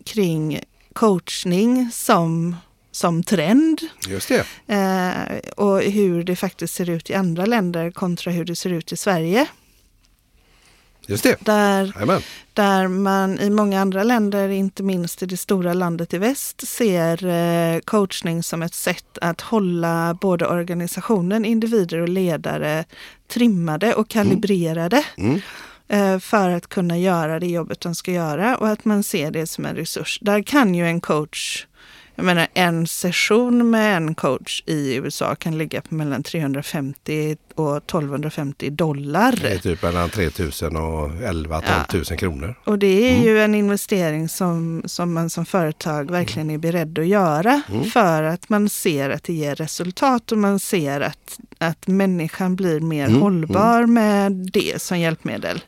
kring 0.05 0.61
coachning 0.93 1.91
som, 1.93 2.57
som 2.95 3.23
trend 3.23 3.81
Just 4.09 4.29
det. 4.29 4.45
eh, 4.75 5.39
och 5.57 5.81
hur 5.83 6.25
det 6.25 6.37
faktiskt 6.37 6.75
ser 6.75 6.91
ut 6.91 7.11
i 7.11 7.15
andra 7.15 7.47
länder 7.47 7.91
kontra 7.91 8.33
hur 8.33 8.45
det 8.45 8.57
ser 8.57 8.71
ut 8.71 8.93
i 8.93 8.97
Sverige. 8.97 9.47
Just 11.07 11.23
det. 11.25 11.37
Där, 11.41 11.93
där 12.53 12.89
man 12.89 13.41
i 13.41 13.51
många 13.51 13.81
andra 13.81 14.03
länder, 14.03 14.49
inte 14.49 14.83
minst 14.83 15.23
i 15.23 15.27
det 15.27 15.37
stora 15.37 15.73
landet 15.73 16.15
i 16.15 16.19
väst, 16.19 16.69
ser 16.69 17.27
eh, 17.27 17.79
coachning 17.81 18.43
som 18.43 18.63
ett 18.63 18.75
sätt 18.75 19.19
att 19.21 19.41
hålla 19.41 20.19
både 20.21 20.47
organisationen, 20.47 21.45
individer 21.45 22.01
och 22.01 22.09
ledare 22.09 22.85
trimmade 23.29 23.95
och 23.95 24.09
kalibrerade 24.09 25.05
Mm. 25.17 25.41
eh, 25.89 26.19
för 26.19 26.51
att 26.51 26.67
kunna 26.67 26.99
göra 26.99 27.41
det 27.41 27.47
jobbet 27.47 27.81
de 27.81 27.95
ska 27.95 28.13
göra 28.13 28.57
och 28.57 28.69
att 28.69 28.85
man 28.85 29.03
ser 29.03 29.31
det 29.31 29.47
som 29.47 29.67
en 29.67 29.77
resurs. 29.77 30.19
Där 30.23 30.43
kan 30.43 30.75
ju 30.75 30.87
en 30.87 31.01
coach, 31.01 31.67
jag 32.17 32.25
menar 32.25 32.47
en 32.55 32.87
session 32.87 33.71
med 33.71 33.97
en 33.97 34.15
coach 34.15 34.63
i 34.67 34.95
USA 34.95 35.35
kan 35.35 35.59
ligga 35.59 35.81
på 35.81 35.95
mellan 35.95 36.23
350 36.23 37.37
och 37.55 37.77
1250 37.77 38.71
dollar. 38.71 39.39
Det 39.43 39.49
är 39.53 39.59
typ 39.59 39.83
mellan 39.83 40.11
3000 40.11 40.77
och 40.77 41.11
11 41.23 41.61
12 41.91 42.05
000 42.11 42.19
kronor. 42.19 42.55
Och 42.65 42.79
det 42.79 42.87
är 42.87 43.11
Mm. 43.13 43.23
ju 43.25 43.41
en 43.41 43.55
investering 43.55 44.29
som, 44.29 44.83
som 44.87 45.13
man 45.15 45.31
som 45.31 45.47
företag 45.47 46.11
verkligen 46.11 46.51
är 46.51 46.59
beredd 46.59 46.99
att 46.99 47.07
göra 47.07 47.63
Mm. 47.69 47.85
för 47.85 48.23
att 48.23 48.49
man 48.49 48.69
ser 48.69 49.11
att 49.11 49.25
det 49.25 49.33
ger 49.33 49.55
resultat 49.55 50.33
och 50.33 50.39
man 50.39 50.59
ser 50.61 51.01
att, 51.01 51.39
att 51.59 51.87
människan 51.87 52.57
blir 52.57 52.81
mer 52.81 53.07
Mm, 53.09 53.21
hållbar 53.23 53.87
med 53.87 54.33
det 54.33 54.83
som 54.83 54.99
hjälpmedel. 54.99 55.61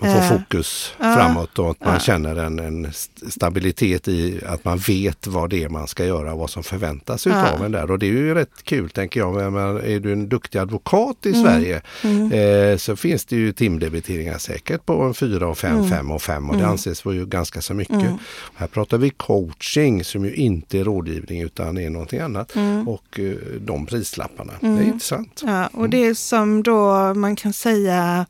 Man 0.00 0.10
får 0.12 0.34
Eh, 0.34 0.38
fokus 0.38 0.92
ja, 0.98 1.14
framåt 1.14 1.58
och 1.58 1.70
att 1.70 1.80
man 1.84 1.92
ja. 1.94 2.00
känner 2.00 2.36
en, 2.36 2.58
en 2.58 2.84
st- 2.84 3.30
stabilitet 3.30 4.08
i 4.08 4.40
att 4.46 4.64
man 4.64 4.78
vet 4.78 5.26
vad 5.26 5.50
det 5.50 5.64
är 5.64 5.68
man 5.68 5.88
ska 5.88 6.04
göra 6.04 6.32
och 6.32 6.38
vad 6.38 6.50
som 6.50 6.62
förväntas 6.62 7.26
Ja. 7.26 7.32
utav 7.46 7.64
en 7.64 7.72
där. 7.72 7.90
Och 7.90 7.98
det 7.98 8.06
är 8.06 8.10
ju 8.10 8.34
rätt 8.34 8.62
kul 8.64 8.90
tänker 8.90 9.20
jag. 9.20 9.52
Men 9.52 9.54
är 9.76 10.00
du 10.00 10.12
en 10.12 10.28
duktig 10.28 10.58
advokat 10.58 11.16
i 11.26 11.28
Mm. 11.28 11.42
Sverige 11.44 11.82
Mm. 12.04 12.32
eh, 12.72 12.76
så 12.76 12.96
finns 12.96 13.24
det 13.24 13.36
ju 13.36 13.52
timdebiteringar 13.52 14.38
säkert 14.38 14.86
på 14.86 15.02
en 15.02 15.14
4 15.14 15.48
och 15.48 15.58
5, 15.58 15.76
Mm. 15.76 15.90
5 15.90 16.10
och 16.10 16.22
5 16.22 16.50
och 16.50 16.56
det 16.56 16.60
Mm. 16.62 16.70
anses 16.72 17.04
vara 17.04 17.14
ju 17.14 17.26
ganska 17.26 17.60
så 17.60 17.74
mycket. 17.74 17.94
Mm. 17.94 18.18
Här 18.54 18.66
pratar 18.66 18.98
vi 18.98 19.10
coaching 19.10 20.04
som 20.04 20.24
ju 20.24 20.34
inte 20.34 20.78
är 20.78 20.84
rådgivning 20.84 21.40
utan 21.42 21.78
är 21.78 21.90
någonting 21.90 22.20
annat. 22.20 22.56
Mm. 22.56 22.88
Och 22.88 23.20
eh, 23.20 23.32
de 23.60 23.86
prislapparna. 23.86 24.52
Det 24.60 24.66
Mm. 24.66 24.78
är 24.78 24.84
intressant. 24.84 25.42
Ja, 25.46 25.66
och 25.72 25.88
det 25.90 26.14
som 26.14 26.62
då 26.62 27.14
man 27.14 27.36
kan 27.36 27.52
säga 27.52 28.26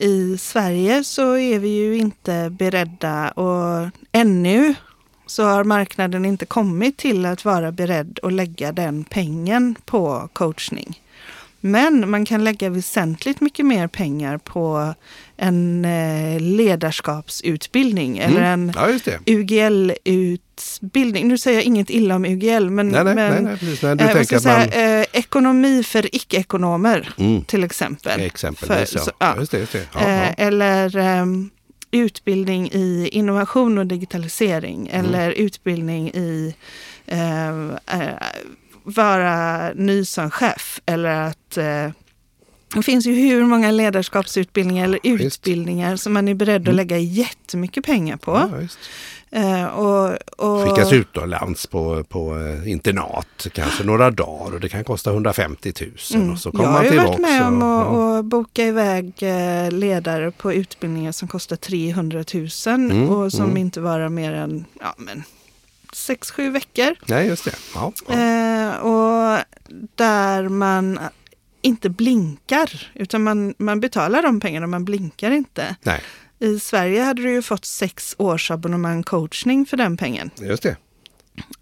i 0.00 0.38
Sverige 0.38 1.04
så 1.04 1.36
är 1.36 1.58
vi 1.58 1.68
ju 1.68 1.96
inte 1.96 2.50
beredda 2.50 3.30
och 3.30 3.90
ännu 4.12 4.74
så 5.26 5.44
har 5.44 5.64
marknaden 5.64 6.24
inte 6.24 6.46
kommit 6.46 6.96
till 6.96 7.26
att 7.26 7.44
vara 7.44 7.72
beredd 7.72 8.18
att 8.22 8.32
lägga 8.32 8.72
den 8.72 9.04
pengen 9.04 9.76
på 9.84 10.28
coachning. 10.32 11.00
Men 11.60 12.10
man 12.10 12.24
kan 12.24 12.44
lägga 12.44 12.70
väsentligt 12.70 13.40
mycket 13.40 13.66
mer 13.66 13.86
pengar 13.86 14.38
på 14.38 14.94
en 15.36 15.84
eh, 15.84 16.40
ledarskapsutbildning 16.40 18.18
eller 18.18 18.40
en 18.40 18.70
Mm. 18.70 19.00
Ja. 19.04 19.12
UGL-utbildning. 19.26 21.28
Nu 21.28 21.38
säger 21.38 21.58
jag 21.58 21.64
inget 21.64 21.90
illa 21.90 22.16
om 22.16 22.24
UGL, 22.24 22.70
men, 22.70 22.88
Nej, 22.88 23.04
nej, 23.04 23.14
men 23.14 23.32
nej, 23.32 23.42
nej 23.42 23.56
precis. 23.58 23.82
Nej, 23.82 23.96
du 23.96 24.04
eh, 24.04 24.12
tänker 24.12 24.40
man... 24.44 24.62
eh, 25.00 25.06
ekonomi 25.12 25.82
för 25.82 26.14
icke-ekonomer 26.16 27.08
Mm. 27.18 27.44
till 27.44 27.64
exempel. 27.64 28.20
Exempelvis 28.20 28.90
För- 28.90 28.98
ja. 28.98 29.04
så- 29.04 29.12
ja. 29.18 29.34
Just 29.38 29.52
det, 29.52 29.58
just 29.58 29.72
det. 29.72 29.86
Ja, 29.94 30.00
Eh, 30.00 30.08
ja. 30.08 30.22
Eller 30.36 30.98
utbildning 31.92 32.70
i 32.72 33.08
innovation 33.12 33.78
och 33.78 33.86
digitalisering 33.86 34.88
Mm. 34.92 35.06
eller 35.06 35.30
utbildning 35.30 36.08
i 36.08 36.54
vara 38.90 39.70
ny 39.74 40.04
som 40.04 40.30
chef 40.30 40.80
eller 40.86 41.10
att 41.10 41.56
eh, 41.56 41.88
det 42.74 42.82
finns 42.82 43.06
ju 43.06 43.14
hur 43.14 43.44
många 43.46 43.70
ledarskapsutbildningar 43.70 44.84
eller 44.84 44.98
Ja, 45.02 45.10
utbildningar 45.12 45.96
som 45.96 46.12
man 46.12 46.28
är 46.28 46.34
beredd 46.34 46.60
att 46.62 46.66
Mm. 46.68 46.76
lägga 46.76 46.98
jättemycket 46.98 47.84
pengar 47.84 48.16
på. 48.16 48.32
Ja. 48.32 48.68
Eh, 49.32 49.64
och, 49.64 50.16
och, 50.36 50.68
Skickas 50.68 50.92
utomlands 50.92 51.66
på, 51.66 52.04
på 52.04 52.38
eh, 52.38 52.70
internat 52.70 53.46
kanske 53.52 53.84
några 53.84 54.10
dagar 54.10 54.54
och 54.54 54.60
det 54.60 54.68
kan 54.68 54.84
kosta 54.84 55.10
150 55.10 55.72
000 55.80 55.90
Mm. 56.22 56.32
och 56.32 56.38
så 56.38 56.48
Jag 56.48 56.54
kommer 56.54 56.68
har 56.68 56.72
man 56.74 56.84
ju 56.84 56.90
tillbaka. 56.90 57.08
varit 57.10 57.20
med 57.20 57.46
om 57.46 57.62
och- 57.62 57.80
att 57.80 57.86
ja. 57.86 58.18
att 58.18 58.24
boka 58.24 58.64
iväg 58.64 59.12
eh, 59.20 59.70
ledare 59.72 60.30
på 60.30 60.52
utbildningar 60.52 61.12
som 61.12 61.28
kostar 61.28 61.56
300 61.56 62.24
000 62.34 62.48
Mm, 62.66 63.08
och 63.08 63.32
som 63.32 63.44
mm. 63.44 63.56
inte 63.56 63.80
varar 63.80 64.08
mer 64.08 64.32
än 64.32 64.64
ja, 64.80 64.94
men, 64.98 65.22
6-7 66.14 66.50
veckor. 66.50 66.94
Nej, 67.06 67.26
just 67.26 67.44
det. 67.44 67.54
Ja, 67.74 67.92
ja. 68.08 68.14
Eh, 68.14 68.76
och 68.76 69.44
där 69.94 70.48
man 70.48 70.98
inte 71.62 71.90
blinkar, 71.90 72.90
utan 72.94 73.22
man, 73.22 73.54
man 73.58 73.80
betalar 73.80 74.22
de 74.22 74.40
pengarna, 74.40 74.66
man 74.66 74.84
blinkar 74.84 75.30
inte. 75.30 75.76
Nej, 75.82 76.00
I 76.38 76.58
Sverige 76.60 77.02
hade 77.02 77.22
du 77.22 77.30
ju 77.32 77.42
fått 77.42 77.64
sex 77.64 78.14
års 78.18 78.50
abonnemang 78.50 79.02
coachning 79.02 79.66
för 79.66 79.76
den 79.76 79.96
pengen. 79.96 80.30
just 80.40 80.62
det. 80.62 80.76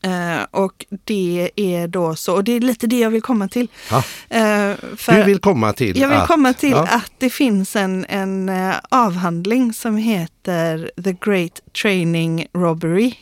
Eh, 0.03 0.43
och 0.51 0.87
det 1.05 1.51
är 1.57 1.89
då 1.89 2.15
så, 2.17 2.35
och 2.35 2.45
det 2.45 2.53
är 2.53 2.61
lite 2.61 2.87
det 2.87 2.99
jag 2.99 3.11
vill 3.11 3.23
komma 3.23 3.49
till. 3.49 3.69
Ja. 3.91 4.05
Eh, 4.29 4.75
Du 5.09 5.23
vill 5.25 5.39
komma 5.39 5.73
till 5.73 5.99
jag 5.99 6.09
vill 6.09 6.19
att, 6.19 6.27
komma 6.29 6.53
till 6.55 6.71
ja, 6.71 6.87
att 6.87 7.13
det 7.19 7.31
finns 7.31 7.77
en, 7.77 8.07
en 8.09 8.49
eh, 8.49 8.75
avhandling 8.89 9.73
som 9.73 9.97
heter 9.97 10.91
The 11.05 11.13
Great 11.13 11.61
Training 11.83 12.47
Robbery. 12.55 13.15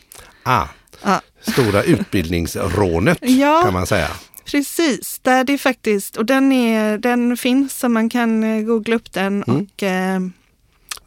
ah, 0.43 0.67
Ja, 1.03 1.21
stora 1.41 1.83
utbildningsrånet 1.83 3.17
Ja. 3.21 3.61
kan 3.63 3.73
man 3.73 3.87
säga. 3.87 4.07
precis, 4.45 5.19
där 5.21 5.43
det 5.43 5.57
faktiskt, 5.57 6.17
och 6.17 6.25
den, 6.25 6.51
är, 6.51 6.97
den 6.97 7.37
finns 7.37 7.79
så 7.79 7.89
man 7.89 8.09
kan 8.09 8.43
eh, 8.43 8.61
googla 8.65 8.95
upp 8.95 9.13
den 9.13 9.43
Mm. 9.47 9.67
och 9.75 9.83
eh, 9.83 10.19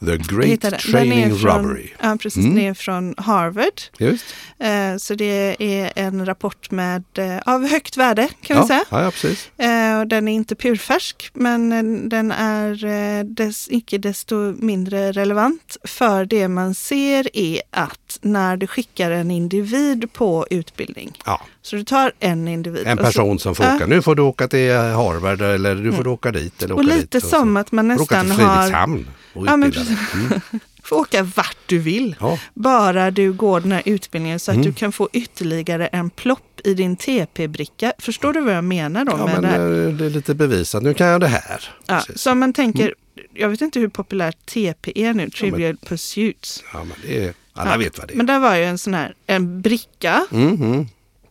The 0.07 0.17
Great 0.17 0.47
hitta 0.49 0.71
den. 0.71 0.81
Den 0.85 0.93
Training 0.93 1.37
från, 1.39 1.63
Robbery. 1.65 1.89
Ja, 2.03 2.17
precis, 2.21 2.45
Mm. 2.45 2.55
den 2.57 2.65
är 2.65 2.75
från 2.75 3.15
Harvard. 3.19 3.81
Just. 3.99 4.25
Eh, 4.59 4.97
så 4.99 5.15
det 5.15 5.57
är 5.59 5.93
en 5.97 6.27
rapport 6.27 6.71
med, 6.71 7.05
eh, 7.19 7.39
av 7.47 7.67
högt 7.69 7.97
värde 7.97 8.29
kan 8.43 8.57
vi 8.57 8.61
Ja, 8.63 8.67
säga. 8.67 8.85
ja, 9.05 9.11
precis. 9.11 9.51
Eh, 9.59 9.99
och 10.01 10.07
den 10.07 10.29
är 10.29 10.33
inte 10.33 10.55
purfärsk, 10.55 11.31
men 11.35 12.09
den 12.09 12.33
är 12.33 13.25
dess, 13.25 13.69
icke 13.71 13.99
desto 13.99 14.37
mindre 14.59 15.13
relevant. 15.13 15.77
För 15.85 16.25
det 16.25 16.49
man 16.49 16.75
ser 16.75 17.37
är 17.37 17.63
att 17.71 18.19
när 18.23 18.57
du 18.57 18.67
skickar 18.67 19.11
en 19.11 19.31
individ 19.31 20.13
på 20.13 20.47
utbildning, 20.51 21.13
Ja, 21.27 21.41
så 21.63 21.77
du 21.77 21.85
tar 21.85 22.13
en 22.21 22.49
individ. 22.49 22.87
en 22.87 22.99
och 22.99 23.05
så- 23.05 23.07
person 23.07 23.39
som 23.39 23.55
får 23.55 23.67
ja. 23.67 23.77
åka. 23.77 23.87
Nu 23.87 24.03
får 24.03 24.15
du 24.15 24.23
åka 24.23 24.49
till 24.49 24.73
Harvard 24.77 25.41
eller 25.43 25.75
du 25.75 25.93
får 25.93 26.07
åka 26.09 26.33
dit. 26.33 26.63
Eller 26.63 26.75
Och 26.75 26.81
åka 26.81 26.95
lite 26.95 27.19
dit 27.19 27.27
som 27.29 27.57
att 27.57 27.73
man 27.73 27.97
Får 27.97 28.03
åka 28.05 28.23
nästan 28.23 28.37
till 28.37 28.47
har... 28.47 28.55
Fredrikshamn 28.57 29.07
och 29.33 29.47
Ja, 29.47 29.57
men 29.57 29.71
dig. 29.71 29.97
Mm. 30.15 30.41
får 30.83 30.97
åka 30.97 31.23
vart 31.23 31.57
du 31.67 31.79
vill. 31.79 32.17
Ja, 32.21 32.39
Bara 32.55 33.11
du 33.11 33.33
går 33.33 33.61
den 33.61 33.73
här 33.73 33.83
utbildningen 33.85 34.41
så 34.41 34.51
att 34.51 34.55
Mm. 34.55 34.67
du 34.67 34.73
kan 34.73 34.93
få 34.93 35.09
ytterligare 35.13 35.87
en 35.87 36.11
plopp 36.11 36.61
i 36.65 36.75
din 36.75 36.97
TP-bricka. 36.97 37.93
Förstår 37.99 38.33
du 38.33 38.41
vad 38.41 38.55
jag 38.55 38.65
menar 38.65 39.05
då 39.05 39.13
ja 39.19 39.27
med 39.27 39.35
men 39.35 39.43
det 39.43 39.49
här? 39.49 39.87
eh, 39.89 39.93
det 39.95 40.07
är 40.07 40.11
lite 40.11 40.35
bevisat. 40.35 40.83
Nu 40.83 40.95
kan 40.95 41.07
jag 41.07 41.21
det 41.21 41.29
här. 41.29 41.69
Ja, 41.87 41.97
Precis. 42.07 42.23
så 42.23 42.35
man 42.35 42.53
tänker, 42.53 42.95
jag 43.35 43.49
vet 43.49 43.61
inte 43.61 43.81
hur 43.81 43.89
populärt 43.89 44.47
TP 44.47 44.93
är 45.05 45.15
nu, 45.15 45.31
Trivial 45.31 45.77
Pursuits. 45.77 46.65
Ja, 46.73 46.79
men 46.85 46.93
det 47.07 47.25
är, 47.25 47.35
alla 47.53 47.71
Ja, 47.71 47.79
vet 47.79 47.99
vad 47.99 48.09
det 48.09 48.15
är. 48.15 48.17
Men 48.17 48.27
där 48.27 48.39
var 48.39 48.57
ju 48.57 48.65
en 48.65 48.79
sån 48.79 48.95
här, 48.95 49.15
en 49.27 49.61
bricka. 49.63 50.27
Mm, 50.33 50.55
mm. 50.55 50.89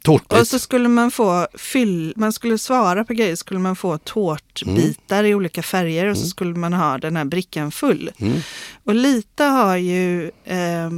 Tårtbit. 0.10 0.40
Och 0.40 0.48
så 0.48 0.60
skulle 0.60 0.90
man 0.90 1.12
få 1.12 1.48
fyll, 1.54 2.14
man 2.16 2.34
skulle 2.34 2.58
svara 2.58 3.06
på 3.06 3.14
grejer, 3.14 3.36
skulle 3.36 3.60
man 3.60 3.76
få 3.76 3.98
tårtbitar 3.98 5.24
i 5.24 5.36
olika 5.36 5.64
färger 5.64 6.06
och 6.06 6.18
så 6.18 6.28
skulle 6.28 6.56
man 6.56 6.74
ha 6.74 6.98
den 6.98 7.16
här 7.16 7.26
brickan 7.26 7.72
full. 7.72 8.12
Mm. 8.18 8.40
Och 8.84 8.96
lite 8.96 9.44
har 9.44 9.78
ju 9.78 10.32
eh, 10.46 10.90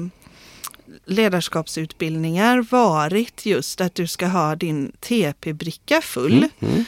ledarskapsutbildningar 1.05 2.65
varit 2.71 3.45
just 3.45 3.81
att 3.81 3.95
du 3.95 4.07
ska 4.07 4.27
ha 4.27 4.55
din 4.55 4.91
TP-bricka 4.99 6.01
full. 6.01 6.37
Mm, 6.37 6.49
mm. 6.59 6.85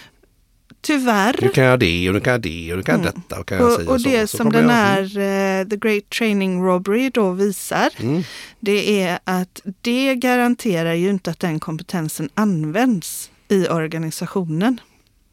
Tyvärr 0.83 1.35
Nu 1.41 1.49
kan 1.49 1.63
jag 1.63 1.79
det 1.79 2.09
och 2.09 2.13
nu 2.15 2.19
kan 2.21 2.31
jag 2.31 2.41
det 2.41 2.71
och 2.71 2.77
nu 2.77 2.83
kan 2.83 2.93
jag 2.95 3.01
Mm. 3.09 3.21
detta 3.27 3.39
och 3.39 3.47
kan 3.47 3.57
jag 3.57 3.67
Och, 3.67 3.73
säga 3.73 3.89
och 3.89 4.01
så. 4.01 4.09
det 4.09 4.27
Så 4.27 4.37
som 4.37 4.51
den 4.51 4.69
här 4.69 5.01
eh, 5.03 5.67
The 5.67 5.75
Great 5.77 6.09
Training 6.09 6.61
Robbery 6.63 7.09
då 7.09 7.31
visar, 7.31 7.89
Mm. 7.99 8.23
det 8.59 9.01
är 9.03 9.19
att 9.23 9.61
det 9.81 10.15
garanterar 10.15 10.93
ju 10.93 11.09
inte 11.09 11.31
att 11.31 11.39
den 11.39 11.59
kompetensen 11.59 12.29
används 12.33 13.31
i 13.47 13.67
organisationen. 13.67 14.79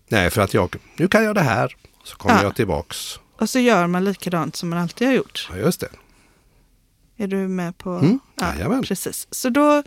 Nej, 0.08 0.30
för 0.30 0.42
att 0.42 0.54
jag, 0.54 0.76
nu 0.96 1.08
kan 1.08 1.24
jag 1.24 1.34
det 1.34 1.40
här. 1.40 1.76
Så 2.04 2.16
kommer 2.16 2.34
Ja. 2.36 2.42
jag 2.42 2.56
tillbaks. 2.56 3.18
Och 3.38 3.50
så 3.50 3.58
gör 3.58 3.86
man 3.86 4.04
likadant 4.04 4.56
som 4.56 4.68
man 4.68 4.78
alltid 4.78 5.06
har 5.08 5.14
gjort. 5.14 5.48
Ja, 5.52 5.58
just 5.58 5.80
det. 5.80 5.88
Är 7.16 7.26
du 7.26 7.36
med 7.36 7.78
på? 7.78 7.90
Mm, 7.90 8.18
jajamän. 8.40 8.82
precis. 8.82 9.28
Så 9.30 9.48
då 9.48 9.82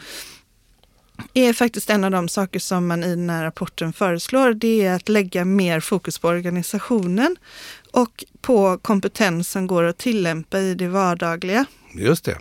är 1.33 1.53
faktiskt 1.53 1.89
en 1.89 2.03
av 2.03 2.11
de 2.11 2.27
saker 2.29 2.59
som 2.59 2.87
man 2.87 3.03
i 3.03 3.09
den 3.09 3.29
här 3.29 3.43
rapporten 3.43 3.93
föreslår, 3.93 4.53
det 4.53 4.85
är 4.85 4.95
att 4.95 5.09
lägga 5.09 5.45
mer 5.45 5.79
fokus 5.79 6.19
på 6.19 6.27
organisationen 6.27 7.35
och 7.91 8.23
på 8.41 8.77
kompetens 8.77 9.49
som 9.49 9.67
går 9.67 9.83
att 9.83 9.97
tillämpa 9.97 10.59
i 10.59 10.75
det 10.75 10.87
vardagliga. 10.87 11.65
Just 11.95 12.25
det. 12.25 12.37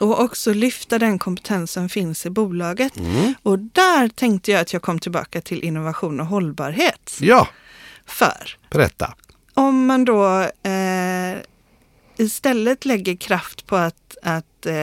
Och 0.00 0.20
också 0.20 0.52
lyfta 0.54 0.98
den 0.98 1.18
kompetens 1.18 1.72
som 1.72 1.88
finns 1.88 2.26
i 2.26 2.30
bolaget. 2.30 2.96
Mm. 2.96 3.34
Och 3.42 3.58
där 3.58 4.08
tänkte 4.08 4.50
jag 4.52 4.60
att 4.60 4.72
jag 4.72 4.82
kom 4.82 4.98
tillbaka 4.98 5.40
till 5.40 5.64
innovation 5.64 6.20
och 6.20 6.26
hållbarhet. 6.26 7.16
Ja, 7.20 7.48
För 8.06 8.56
berätta. 8.70 9.14
om 9.54 9.86
man 9.86 10.04
då 10.04 10.40
eh, 10.62 11.38
istället 12.16 12.84
lägger 12.84 13.16
kraft 13.16 13.66
på 13.66 13.76
att, 13.76 14.16
att 14.22 14.66
eh, 14.66 14.74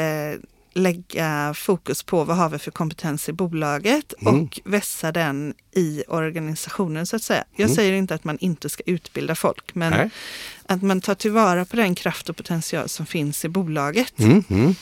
lägga 0.80 1.54
fokus 1.58 2.04
på 2.04 2.24
vad 2.24 2.38
har 2.38 2.50
vi 2.50 2.58
för 2.60 2.72
kompetens 2.72 3.30
i 3.30 3.34
bolaget 3.34 4.14
Mm. 4.22 4.42
och 4.44 4.60
vässa 4.66 5.12
den 5.12 5.54
i 5.76 6.04
organisationen 6.08 7.06
så 7.08 7.16
att 7.16 7.24
säga. 7.24 7.44
Jag 7.56 7.66
Mm. 7.66 7.76
säger 7.76 7.94
inte 7.94 8.16
att 8.16 8.24
man 8.24 8.38
inte 8.40 8.70
ska 8.70 8.84
utbilda 8.86 9.36
folk, 9.36 9.76
men 9.76 9.92
Nej. 9.92 10.10
att 10.66 10.82
man 10.84 11.02
tar 11.02 11.16
tillvara 11.16 11.66
på 11.66 11.76
den 11.76 11.96
kraft 11.96 12.30
och 12.30 12.38
potential 12.38 12.90
som 12.90 13.06
finns 13.06 13.46
i 13.46 13.50
bolaget. 13.50 14.20
Mm, 14.20 14.44
mm. 14.50 14.76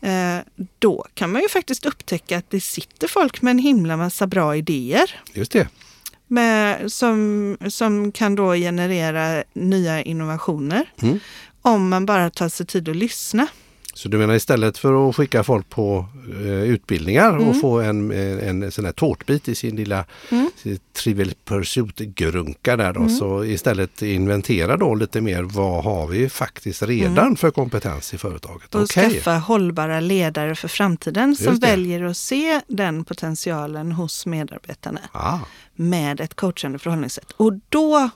Eh, 0.00 0.44
då 0.78 1.06
kan 1.14 1.32
man 1.32 1.42
ju 1.42 1.48
faktiskt 1.48 1.86
upptäcka 1.86 2.38
att 2.38 2.50
det 2.50 2.60
sitter 2.60 3.08
folk 3.08 3.42
med 3.42 3.50
en 3.50 3.58
himla 3.58 3.96
massa 3.96 4.26
bra 4.26 4.56
idéer 4.56 5.20
Just 5.32 5.52
det. 5.52 5.68
med, 6.26 6.92
som, 6.92 7.56
som 7.68 8.12
kan 8.12 8.34
då 8.34 8.54
generera 8.54 9.44
nya 9.52 10.02
innovationer. 10.02 10.90
Mm. 11.02 11.20
Om 11.62 11.88
man 11.88 12.06
bara 12.06 12.30
tar 12.30 12.48
sig 12.48 12.66
tid 12.66 12.88
att 12.88 12.96
lyssna. 12.96 13.46
Så 13.96 14.08
du 14.08 14.18
menar 14.18 14.34
istället 14.34 14.78
för 14.78 15.08
att 15.08 15.16
skicka 15.16 15.44
folk 15.44 15.68
på 15.70 16.06
eh, 16.40 16.62
utbildningar 16.62 17.30
Mm. 17.32 17.48
och 17.48 17.60
få 17.60 17.80
en, 17.80 18.10
en, 18.10 18.62
en 18.62 18.70
sån 18.72 18.84
här 18.84 18.92
tårtbit 18.92 19.48
i 19.48 19.54
sin 19.54 19.76
lilla 19.76 20.04
Mm. 20.30 20.50
sin 20.56 20.78
Trivial 20.92 21.32
Pursuit-grunka 21.44 22.76
där 22.76 22.92
då, 22.92 23.08
så 23.08 23.44
istället 23.44 24.02
inventera 24.02 24.76
då 24.76 24.94
lite 24.94 25.20
mer 25.20 25.42
vad 25.42 25.84
har 25.84 26.06
vi 26.06 26.28
faktiskt 26.28 26.82
redan 26.82 27.36
för 27.36 27.50
kompetens 27.50 28.14
i 28.14 28.18
företaget. 28.18 28.74
Mm. 28.74 28.82
Och 28.84 28.90
Okej. 28.90 29.10
skaffa 29.10 29.38
hållbara 29.38 30.00
ledare 30.00 30.54
för 30.54 30.68
framtiden 30.68 31.36
som 31.36 31.46
Just 31.46 31.60
det. 31.60 31.66
väljer 31.66 32.04
att 32.04 32.16
se 32.16 32.60
den 32.68 33.04
potentialen 33.04 33.92
hos 33.92 34.26
medarbetarna 34.26 35.00
Ah. 35.12 35.38
med 35.74 36.20
ett 36.20 36.34
coachande 36.34 36.78
förhållningssätt. 36.78 37.30
Och 37.36 37.52
då 37.68 38.10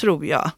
tror 0.00 0.26
jag, 0.26 0.50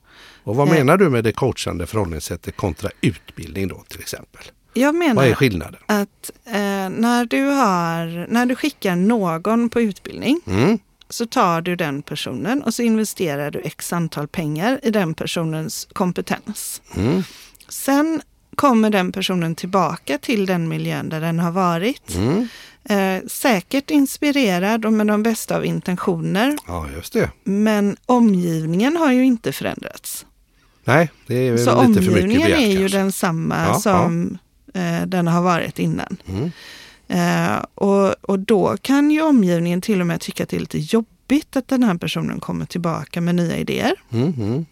Och 0.45 0.57
vad 0.57 0.69
Eh. 0.69 0.75
menar 0.75 0.97
du 0.97 1.11
med 1.11 1.25
det 1.25 1.33
coachande 1.33 1.87
förhållningssättet 1.87 2.57
kontra 2.57 2.91
utbildning 3.01 3.69
då 3.69 3.85
till 3.89 4.01
exempel? 4.01 4.43
Jag 4.75 4.93
Vad 4.93 5.03
är 5.09 5.15
menar 5.15 5.35
skillnaden? 5.35 5.81
att 5.87 6.31
eh, 6.47 6.53
när, 6.91 7.25
du 7.27 7.43
har, 7.45 8.27
när 8.33 8.47
du 8.47 8.55
skickar 8.57 8.97
någon 8.97 9.69
på 9.71 9.81
utbildning 9.81 10.41
Mm. 10.47 10.79
så 11.09 11.27
tar 11.27 11.61
du 11.61 11.77
den 11.77 12.03
personen 12.03 12.63
och 12.63 12.75
så 12.75 12.83
investerar 12.83 13.51
du 13.51 13.61
x 13.65 13.93
antal 13.93 14.29
pengar 14.29 14.81
i 14.83 14.91
den 14.91 15.15
personens 15.15 15.89
kompetens. 15.93 16.83
Mm. 16.97 17.23
Sen 17.69 18.23
kommer 18.57 18.91
den 18.91 19.13
personen 19.13 19.55
tillbaka 19.55 20.19
till 20.19 20.47
den 20.47 20.69
miljön 20.69 21.09
där 21.09 21.21
den 21.21 21.39
har 21.39 21.51
varit. 21.51 22.15
Mm. 22.15 22.49
Eh, 22.89 23.27
säkert 23.29 23.91
inspirerad 23.91 24.85
och 24.85 24.93
med 24.93 25.07
de 25.07 25.23
bästa 25.23 25.57
av 25.57 25.65
intentioner. 25.65 26.57
Ja, 26.67 26.87
just 26.97 27.13
det. 27.13 27.31
Men 27.45 27.97
omgivningen 28.07 28.97
har 28.97 29.13
ju 29.13 29.25
inte 29.25 29.53
förändrats. 29.53 30.27
Nej, 30.85 31.11
det 31.27 31.35
är 31.35 31.51
väl 31.51 31.65
Så 31.65 31.83
lite 31.89 32.03
för 32.03 32.11
mycket 32.11 32.13
omgivningen 32.25 32.47
begärt 32.51 32.61
är 32.61 32.81
ju 32.81 32.89
densamma 32.89 33.65
Ja, 33.67 33.75
som 33.81 34.39
eh, 34.75 35.03
den 35.07 35.27
har 35.27 35.43
varit 35.43 35.79
innan. 35.79 36.17
Mm. 36.27 36.51
Eh, 37.09 37.65
och, 37.75 38.11
och 38.31 38.39
då 38.39 38.77
kan 38.83 39.11
ju 39.11 39.23
omgivningen 39.23 39.81
till 39.81 40.01
och 40.01 40.07
med 40.07 40.21
tycka 40.21 40.43
att 40.43 40.49
det 40.49 40.57
är 40.57 40.61
lite 40.61 40.79
jobbigt 40.79 41.57
att 41.57 41.69
den 41.69 41.83
här 41.83 41.95
personen 41.95 42.41
kommer 42.41 42.67
tillbaka 42.67 43.21
med 43.21 43.35
nya 43.35 43.57
idéer 43.57 43.95
Mm. 44.13 44.33
Mm. 44.39 44.67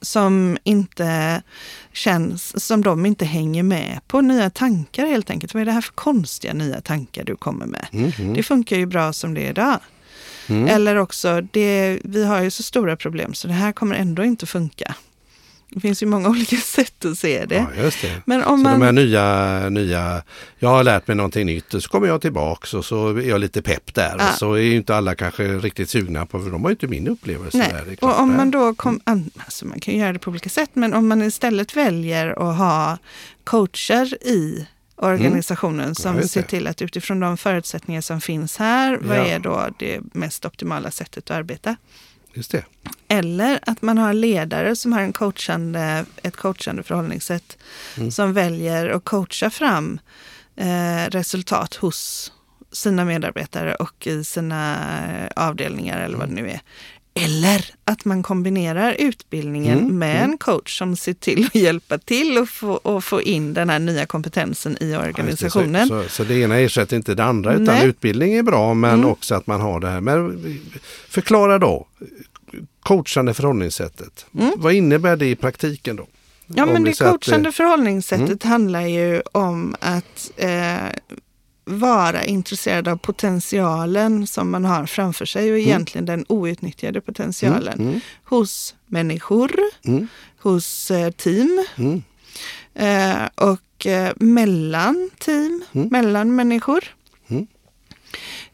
som 0.00 0.58
inte 0.64 1.42
känns, 1.92 2.64
som 2.66 2.82
de 2.82 3.06
inte 3.06 3.24
hänger 3.24 3.62
med 3.62 4.00
på. 4.08 4.20
Nya 4.20 4.50
tankar 4.50 5.06
helt 5.06 5.30
enkelt. 5.30 5.54
Vad 5.54 5.60
är 5.60 5.64
det 5.64 5.72
här 5.72 5.80
för 5.80 5.92
konstiga 5.92 6.54
nya 6.54 6.80
tankar 6.80 7.24
du 7.24 7.36
kommer 7.36 7.66
med? 7.66 7.86
Mm. 7.92 8.12
Mm. 8.18 8.34
Det 8.34 8.42
funkar 8.42 8.76
ju 8.76 8.86
bra 8.86 9.12
som 9.12 9.34
det 9.34 9.46
är 9.46 9.50
idag. 9.50 9.78
Mm. 10.48 10.68
Eller 10.68 10.96
också, 10.96 11.40
det, 11.40 11.98
vi 12.04 12.24
har 12.24 12.42
ju 12.42 12.50
så 12.50 12.62
stora 12.62 12.96
problem 12.96 13.34
så 13.34 13.48
det 13.48 13.54
här 13.54 13.72
kommer 13.72 13.96
ändå 13.96 14.24
inte 14.24 14.46
funka. 14.46 14.94
Det 15.68 15.80
finns 15.80 16.02
ju 16.02 16.06
många 16.06 16.28
olika 16.34 16.56
sätt 16.56 17.04
att 17.04 17.18
se 17.18 17.44
det. 17.44 17.66
Ja, 17.76 17.82
just 17.82 18.02
det. 18.02 18.22
Men 18.24 18.42
om 18.44 18.58
Så 18.58 18.62
man... 18.62 18.80
de 18.80 18.84
här 18.86 18.92
nya, 18.92 19.68
nya, 19.68 20.22
jag 20.58 20.68
har 20.68 20.84
lärt 20.84 21.06
mig 21.08 21.16
någonting 21.16 21.46
nytt 21.46 21.74
och 21.74 21.82
så 21.82 21.88
kommer 21.88 22.06
jag 22.08 22.20
tillbaks 22.20 22.74
och 22.74 22.84
så 22.84 23.08
är 23.08 23.20
jag 23.28 23.40
lite 23.40 23.62
pepp 23.62 23.94
där. 23.94 24.16
Ja. 24.18 24.28
Och 24.28 24.34
så 24.38 24.52
är 24.54 24.60
ju 24.62 24.76
inte 24.76 24.96
alla 24.96 25.14
kanske 25.14 25.44
riktigt 25.58 25.90
sugna 25.90 26.26
på, 26.26 26.40
för 26.42 26.50
de 26.50 26.62
har 26.62 26.70
ju 26.70 26.72
inte 26.74 26.86
min 26.86 27.08
upplevelse 27.08 27.58
Nej, 27.58 27.72
där. 27.72 27.94
klart. 27.94 28.14
och 28.14 28.20
om 28.22 28.36
man 28.36 28.50
då 28.50 28.74
kom, 28.74 29.00
an- 29.04 29.30
alltså 29.38 29.66
man 29.66 29.80
kan 29.80 29.94
ju 29.94 30.00
göra 30.00 30.12
det 30.12 30.18
på 30.18 30.30
olika 30.30 30.48
sätt, 30.48 30.70
men 30.72 30.94
om 30.94 31.08
man 31.08 31.22
istället 31.22 31.76
väljer 31.76 32.50
att 32.50 32.58
ha 32.58 32.98
coacher 33.44 34.26
i 34.26 34.66
organisationen 34.96 35.94
som 35.94 36.10
Mm. 36.10 36.20
just 36.22 36.34
ser 36.34 36.42
till 36.42 36.66
att 36.66 36.82
utifrån 36.82 37.20
de 37.20 37.36
förutsättningar 37.36 38.00
som 38.00 38.20
finns 38.20 38.56
här, 38.56 38.98
vad 39.02 39.16
Ja. 39.18 39.26
är 39.26 39.38
då 39.38 39.68
det 39.78 40.00
mest 40.12 40.44
optimala 40.44 40.90
sättet 40.90 41.30
att 41.30 41.36
arbeta? 41.36 41.76
Just 42.36 42.50
det. 42.50 42.64
Eller 43.08 43.60
att 43.62 43.82
man 43.82 43.98
har 43.98 44.12
ledare 44.12 44.76
som 44.76 44.92
har 44.92 45.00
en 45.00 45.12
coachande, 45.12 46.04
ett 46.22 46.36
coachande 46.36 46.82
förhållningssätt 46.82 47.56
Mm. 47.96 48.10
som 48.10 48.32
väljer 48.32 48.88
att 48.88 49.04
coacha 49.04 49.50
fram 49.50 50.00
eh, 50.56 51.10
resultat 51.10 51.74
hos 51.74 52.32
sina 52.72 53.04
medarbetare 53.04 53.74
och 53.74 54.06
i 54.06 54.24
sina 54.24 54.76
eh, 55.08 55.30
avdelningar 55.44 56.00
eller 56.00 56.18
vad 56.18 56.28
det 56.28 56.34
nu 56.34 56.50
är. 56.50 56.60
Eller 57.16 57.64
att 57.84 58.04
man 58.04 58.22
kombinerar 58.22 58.92
utbildningen 58.98 59.78
Mm, 59.78 59.98
med 59.98 60.24
en 60.24 60.38
coach 60.38 60.78
som 60.78 60.96
ser 60.96 61.12
till 61.14 61.46
att 61.46 61.54
hjälpa 61.54 61.98
till 61.98 62.38
och 62.38 62.48
få, 62.48 62.72
och 62.72 63.04
få 63.04 63.22
in 63.22 63.54
den 63.54 63.70
här 63.70 63.78
nya 63.78 64.06
kompetensen 64.06 64.76
i 64.80 64.90
Ja, 64.90 65.06
just 65.06 65.16
det. 65.16 65.22
organisationen. 65.22 65.88
Så, 65.88 66.02
så, 66.02 66.08
så 66.08 66.24
det 66.24 66.34
ena 66.34 66.56
ersätter 66.58 66.96
inte 66.96 67.14
det 67.14 67.24
andra 67.24 67.52
utan 67.52 67.64
Nej. 67.64 67.86
utbildning 67.86 68.34
är 68.34 68.42
bra 68.42 68.74
men 68.74 68.94
Mm. 68.94 69.06
också 69.10 69.34
att 69.34 69.46
man 69.46 69.60
har 69.60 69.80
det 69.80 69.88
här. 69.88 70.00
Men 70.00 70.40
förklara 71.08 71.58
då, 71.58 71.86
coachande 72.82 73.34
förhållningssättet. 73.34 74.26
Vad 74.56 74.72
innebär 74.72 75.16
det 75.16 75.26
i 75.26 75.36
praktiken 75.36 75.96
då? 75.96 76.06
Ja, 76.46 76.62
Om 76.64 76.72
men 76.72 76.84
det 76.84 76.94
säger 76.94 77.10
att 77.14 77.24
coachande 77.24 77.52
förhållningssättet 77.52 78.42
handlar 78.42 78.80
ju 78.86 79.22
om 79.32 79.76
att 79.80 80.30
eh, 80.36 80.76
vara 81.70 82.24
intresserad 82.24 82.88
av 82.88 82.96
potentialen 82.96 84.26
som 84.26 84.50
man 84.50 84.64
har 84.64 84.86
framför 84.86 85.24
sig 85.26 85.52
och 85.52 85.58
egentligen 85.58 86.06
den 86.06 86.24
outnyttjade 86.28 87.00
potentialen 87.00 87.80
Mm. 87.80 88.00
hos 88.24 88.74
människor, 88.86 89.52
Mm. 89.84 90.08
hos 90.38 90.90
eh, 90.90 91.10
team 91.10 91.64
Mm. 91.76 92.02
eh, 92.74 93.28
och 93.34 93.86
eh, 93.86 94.12
mellan 94.16 95.10
team, 95.18 95.64
Mm. 95.72 95.88
mellan 95.88 96.36
människor. 96.36 96.84
Mm. 97.28 97.46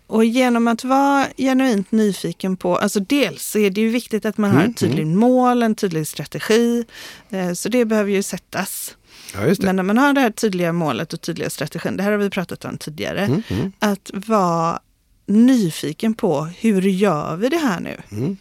Och 0.06 0.24
genom 0.24 0.68
att 0.68 0.84
vara 0.84 1.26
genuint 1.38 1.92
nyfiken 1.92 2.56
på, 2.56 2.76
alltså 2.76 3.00
dels 3.00 3.42
så 3.50 3.58
är 3.58 3.70
det 3.70 3.80
ju 3.80 3.88
viktigt 3.88 4.24
att 4.24 4.38
man 4.38 4.50
har 4.50 4.60
Mm, 4.60 4.70
ett 4.70 4.76
tydligt 4.76 5.06
mål, 5.06 5.62
en 5.62 5.74
tydlig 5.74 6.06
strategi. 6.06 6.84
Eh, 7.30 7.52
så 7.52 7.68
det 7.68 7.84
behöver 7.84 8.10
ju 8.10 8.22
sättas. 8.22 8.96
Ja. 9.34 9.54
Men 9.60 9.76
när 9.76 9.82
man 9.82 9.98
har 9.98 10.12
det 10.12 10.20
här 10.20 10.30
tydliga 10.30 10.72
målet 10.72 11.12
och 11.12 11.20
tydliga 11.20 11.50
strategin, 11.50 11.96
det 11.96 12.02
här 12.02 12.10
har 12.10 12.18
vi 12.18 12.30
pratat 12.30 12.64
om 12.64 12.78
tidigare, 12.78 13.20
Mm. 13.24 13.42
Mm. 13.48 13.72
att 13.78 14.10
vara 14.14 14.80
nyfiken 15.26 16.14
på 16.14 16.44
hur 16.44 16.82
gör 16.82 17.36
vi 17.36 17.48
det 17.48 17.56
här 17.56 17.80
nu? 17.80 17.96
Mm. 18.12 18.36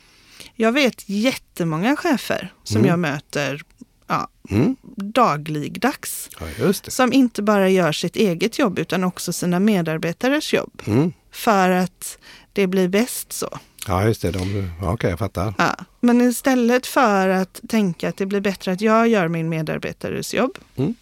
Jag 0.55 0.71
vet 0.71 1.09
jättemånga 1.09 1.95
chefer 1.95 2.53
som 2.63 2.77
Mm. 2.77 2.89
jag 2.89 2.99
möter 2.99 3.61
ja, 4.07 4.27
Mm. 4.49 4.75
dagligdags 4.95 6.29
Ja, 6.59 6.73
som 6.73 7.13
inte 7.13 7.41
bara 7.41 7.69
gör 7.69 7.91
sitt 7.91 8.15
eget 8.15 8.59
jobb 8.59 8.79
utan 8.79 9.03
också 9.03 9.33
sina 9.33 9.59
medarbetares 9.59 10.53
jobb. 10.53 10.81
Mm. 10.85 11.13
För 11.31 11.69
att 11.69 12.17
det 12.53 12.67
blir 12.67 12.87
bäst 12.87 13.33
så. 13.33 13.59
Ja, 13.87 14.03
just 14.07 14.21
det. 14.21 14.31
De, 14.31 14.69
ja, 14.81 14.93
okej, 14.93 15.09
jag 15.09 15.19
fattar. 15.19 15.53
Ja. 15.57 15.75
Men 15.99 16.21
istället 16.21 16.87
för 16.87 17.29
att 17.29 17.61
tänka 17.69 18.09
att 18.09 18.17
det 18.17 18.25
blir 18.25 18.41
bättre 18.41 18.71
att 18.71 18.81
jag 18.81 19.07
gör 19.07 19.27
min 19.27 19.49
medarbetares 19.49 20.33
jobb 20.33 20.57
Mm. 20.77 20.95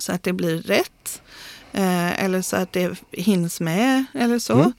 så 0.00 0.12
att 0.12 0.22
det 0.22 0.32
blir 0.32 0.62
rätt 0.62 1.22
eh, 1.72 2.24
eller 2.24 2.42
så 2.42 2.56
att 2.56 2.72
det 2.72 2.98
hinns 3.12 3.60
med 3.60 4.04
eller 4.14 4.38
så. 4.38 4.52
Mm. 4.54 4.72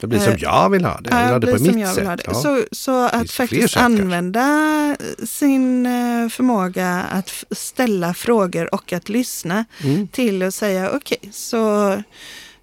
Det 0.00 0.06
blir 0.06 0.18
som 0.18 0.32
Eh, 0.32 0.38
jag 0.42 0.70
vill 0.70 0.84
ha 0.84 1.00
det. 1.00 1.10
Jag 1.10 1.16
vill 1.18 1.26
Ja, 1.26 1.32
ha 1.32 1.38
det 1.38 1.46
på 1.46 1.62
mitt 1.62 1.66
jag 1.66 1.74
vill 1.88 1.94
sätt. 1.94 2.06
ha 2.06 2.16
det. 2.16 2.22
Ja. 2.26 2.34
Så, 2.34 2.62
så 2.72 3.04
att 3.06 3.30
faktiskt 3.30 3.72
sätt 3.72 3.80
kanske. 3.80 4.02
använda 4.02 4.96
sin 5.26 5.86
eh, 5.86 6.28
förmåga 6.28 6.88
att 7.10 7.44
ställa 7.50 8.14
frågor 8.14 8.74
och 8.74 8.92
att 8.92 9.08
lyssna 9.08 9.64
Mm. 9.84 10.08
till 10.08 10.42
att 10.42 10.54
säga 10.54 10.90
okej, 10.90 11.18
så 11.32 12.02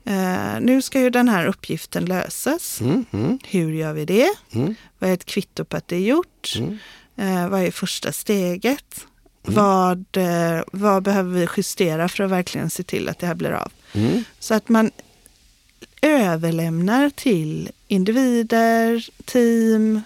eh, 0.08 0.60
nu 0.62 0.82
ska 0.82 1.00
ju 1.02 1.10
den 1.10 1.30
här 1.30 1.46
uppgiften 1.46 2.06
lösas. 2.06 2.82
Mm. 2.82 3.06
Mm. 3.12 3.39
Hur 3.43 3.72
gör 3.72 3.93
vi 3.93 4.06
det? 4.06 4.30
Mm. 4.52 4.76
Vad 5.00 5.10
är 5.10 5.13
ett 5.13 5.26
kvitto 5.26 5.65
på 5.65 5.78
att 5.78 5.88
det 5.88 5.96
är 5.96 6.00
gjort? 6.00 6.54
Mm. 6.58 6.78
Eh, 7.15 7.50
vad 7.50 7.62
är 7.62 7.72
första 7.72 8.12
steget? 8.12 9.06
Vad, 9.41 10.06
eh, 10.17 10.62
vad 10.72 11.04
behöver 11.04 11.39
vi 11.39 11.48
justera 11.58 12.10
för 12.10 12.24
att 12.24 12.32
verkligen 12.32 12.70
se 12.70 12.84
till 12.84 13.10
att 13.10 13.20
det 13.20 13.28
här 13.28 13.36
blir 13.36 13.52
av? 13.52 13.72
Mm. 13.93 14.24
Så 14.39 14.54
att 14.54 14.70
man 14.70 14.91
överlämnar 16.02 17.10
till 17.10 17.72
individer, 17.88 19.10
team 19.26 20.02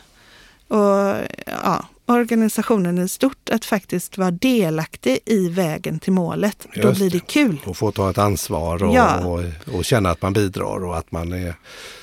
och 0.67 1.15
ja, 1.45 1.85
organisationen 2.05 2.97
i 2.99 3.07
stort 3.09 3.49
att 3.49 3.65
faktiskt 3.65 4.17
vara 4.17 4.31
delaktig 4.31 5.19
i 5.25 5.49
vägen 5.49 5.99
till 5.99 6.13
målet. 6.13 6.67
Då 6.75 6.81
Just 6.81 6.97
blir 6.99 7.09
det 7.09 7.19
kul. 7.27 7.61
Och 7.65 7.77
få 7.77 7.91
ta 7.91 8.09
ett 8.09 8.17
ansvar 8.17 8.83
och, 8.83 8.95
Ja. 8.95 9.25
och, 9.25 9.43
och 9.75 9.85
känna 9.85 10.09
att 10.09 10.21
man 10.21 10.33
bidrar 10.33 10.85
och 10.85 10.97
att 10.97 11.11
man 11.11 11.33
är 11.33 11.55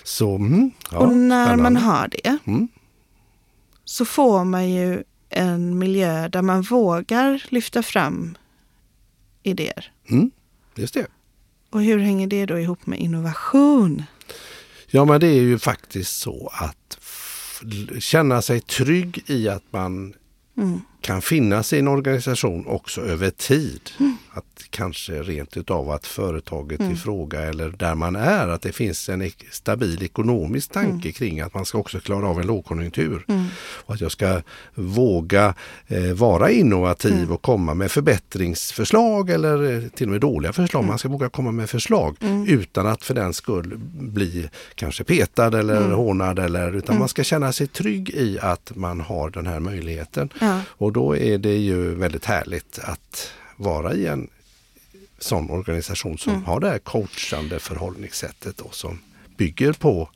så... 0.04 0.34
Mm, 0.36 0.70
ja, 0.90 0.98
och 0.98 1.12
när 1.16 1.46
man 1.46 1.56
spännande. 1.56 1.80
har 1.80 2.08
det 2.08 2.38
Mm. 2.46 2.68
så 3.84 4.04
får 4.04 4.44
man 4.44 4.70
ju 4.70 5.02
en 5.30 5.78
miljö 5.78 6.28
där 6.28 6.42
man 6.42 6.62
vågar 6.62 7.44
lyfta 7.48 7.82
fram 7.82 8.38
idéer. 9.42 9.92
Mm. 10.10 10.30
Just 10.74 10.94
det. 10.94 11.06
Och 11.70 11.82
hur 11.82 11.98
hänger 11.98 12.26
det 12.26 12.46
då 12.46 12.58
ihop 12.58 12.86
med 12.86 12.98
innovation? 12.98 14.02
Ja, 14.86 15.04
men 15.04 15.20
det 15.20 15.26
är 15.26 15.40
ju 15.42 15.58
faktiskt 15.58 16.20
så 16.20 16.50
att 16.52 16.98
känna 18.00 18.42
sig 18.42 18.60
trygg 18.60 19.24
i 19.26 19.48
att 19.48 19.64
man 19.70 20.14
Mm 20.58 20.80
kan 21.00 21.22
finnas 21.22 21.72
i 21.72 21.78
en 21.78 21.88
organisation 21.88 22.66
också 22.66 23.00
över 23.00 23.30
tid. 23.30 23.90
att 24.32 24.64
kanske 24.70 25.12
rent 25.22 25.56
utav 25.56 25.90
att 25.90 26.06
företaget 26.06 26.80
Mm. 26.80 26.92
i 26.92 26.96
fråga 26.96 27.40
eller 27.40 27.70
där 27.70 27.94
man 27.94 28.16
är, 28.16 28.48
att 28.48 28.62
det 28.62 28.72
finns 28.72 29.08
en 29.08 29.30
stabil 29.50 30.02
ekonomisk 30.02 30.72
tanke 30.72 31.12
kring 31.12 31.40
att 31.40 31.54
man 31.54 31.64
ska 31.64 31.78
också 31.78 32.00
klara 32.00 32.28
av 32.28 32.40
en 32.40 32.46
lågkonjunktur. 32.46 33.24
Mm. 33.28 33.44
Och 33.60 33.94
att 33.94 34.00
jag 34.00 34.12
ska 34.12 34.42
våga 34.74 35.54
eh, 35.86 36.12
vara 36.12 36.50
innovativ 36.50 37.32
och 37.32 37.42
komma 37.42 37.74
med 37.74 37.90
förbättringsförslag 37.90 39.30
eller 39.30 39.72
eh, 39.74 39.88
till 39.88 40.06
och 40.06 40.12
med 40.12 40.20
dåliga 40.20 40.52
förslag. 40.52 40.84
Man 40.84 40.98
ska 40.98 41.08
våga 41.08 41.28
komma 41.28 41.52
med 41.52 41.70
förslag 41.70 42.16
utan 42.46 42.86
att 42.86 43.02
för 43.04 43.14
den 43.14 43.34
skull 43.34 43.74
bli 44.00 44.48
kanske 44.74 45.04
petad 45.04 45.58
eller 45.58 45.90
hånad 45.90 46.38
eller 46.38 46.72
utan 46.72 46.98
man 46.98 47.08
ska 47.08 47.24
känna 47.24 47.52
sig 47.52 47.66
trygg 47.66 48.10
i 48.10 48.38
att 48.42 48.72
man 48.74 49.00
har 49.00 49.30
den 49.30 49.46
här 49.46 49.60
möjligheten. 49.60 50.28
Ja. 50.40 50.60
Och 50.88 50.92
då 50.92 51.16
är 51.16 51.38
det 51.38 51.56
ju 51.56 51.94
väldigt 51.94 52.24
härligt 52.24 52.78
att 52.82 53.30
vara 53.56 53.94
i 53.94 54.06
en 54.06 54.28
sån 55.18 55.50
organisation 55.50 56.18
som 56.18 56.44
har 56.44 56.60
det 56.60 56.68
här 56.70 56.78
coachande 56.78 57.58
förhållningssättet 57.58 58.56
då, 58.56 58.68
som 58.70 58.98
bygger 59.36 59.72
på 59.72 60.08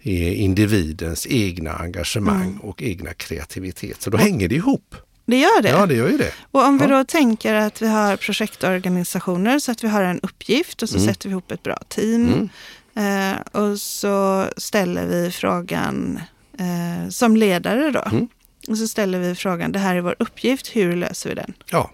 eh, 0.00 0.40
individens 0.42 1.26
egna 1.30 1.72
engagemang 1.72 2.56
och 2.62 2.82
egna 2.82 3.14
kreativitet. 3.14 4.02
Så 4.02 4.10
då 4.10 4.18
hänger 4.18 4.48
det 4.48 4.54
ihop. 4.54 4.94
Det 5.26 5.36
gör 5.38 5.62
det. 5.62 5.68
Ja, 5.68 5.86
det 5.86 5.94
gör 5.94 6.08
ju 6.08 6.18
det. 6.18 6.32
Och 6.50 6.64
om 6.64 6.78
vi 6.78 6.84
Ja. 6.84 6.90
då 6.98 7.04
tänker 7.04 7.54
att 7.54 7.82
vi 7.82 7.86
har 7.88 8.16
projektorganisationer 8.16 9.58
så 9.58 9.72
att 9.72 9.84
vi 9.84 9.88
har 9.88 10.02
en 10.02 10.20
uppgift 10.20 10.82
och 10.82 10.88
så 10.88 10.96
Mm. 10.98 11.08
sätter 11.08 11.28
vi 11.28 11.32
ihop 11.32 11.50
ett 11.50 11.62
bra 11.62 11.78
team. 11.88 12.48
Eh, 12.94 13.60
och 13.62 13.78
så 13.80 14.46
ställer 14.56 15.06
vi 15.06 15.30
frågan 15.30 16.20
eh, 16.58 17.08
som 17.10 17.36
ledare 17.36 17.90
då. 17.90 18.26
Mm. 18.70 18.72
Och 18.72 18.78
så 18.78 18.88
ställer 18.88 19.18
vi 19.18 19.34
frågan, 19.34 19.72
det 19.72 19.78
här 19.78 19.96
är 19.96 20.00
vår 20.00 20.16
uppgift, 20.18 20.76
hur 20.76 20.96
löser 20.96 21.28
vi 21.28 21.34
den? 21.34 21.52
Ja. 21.70 21.90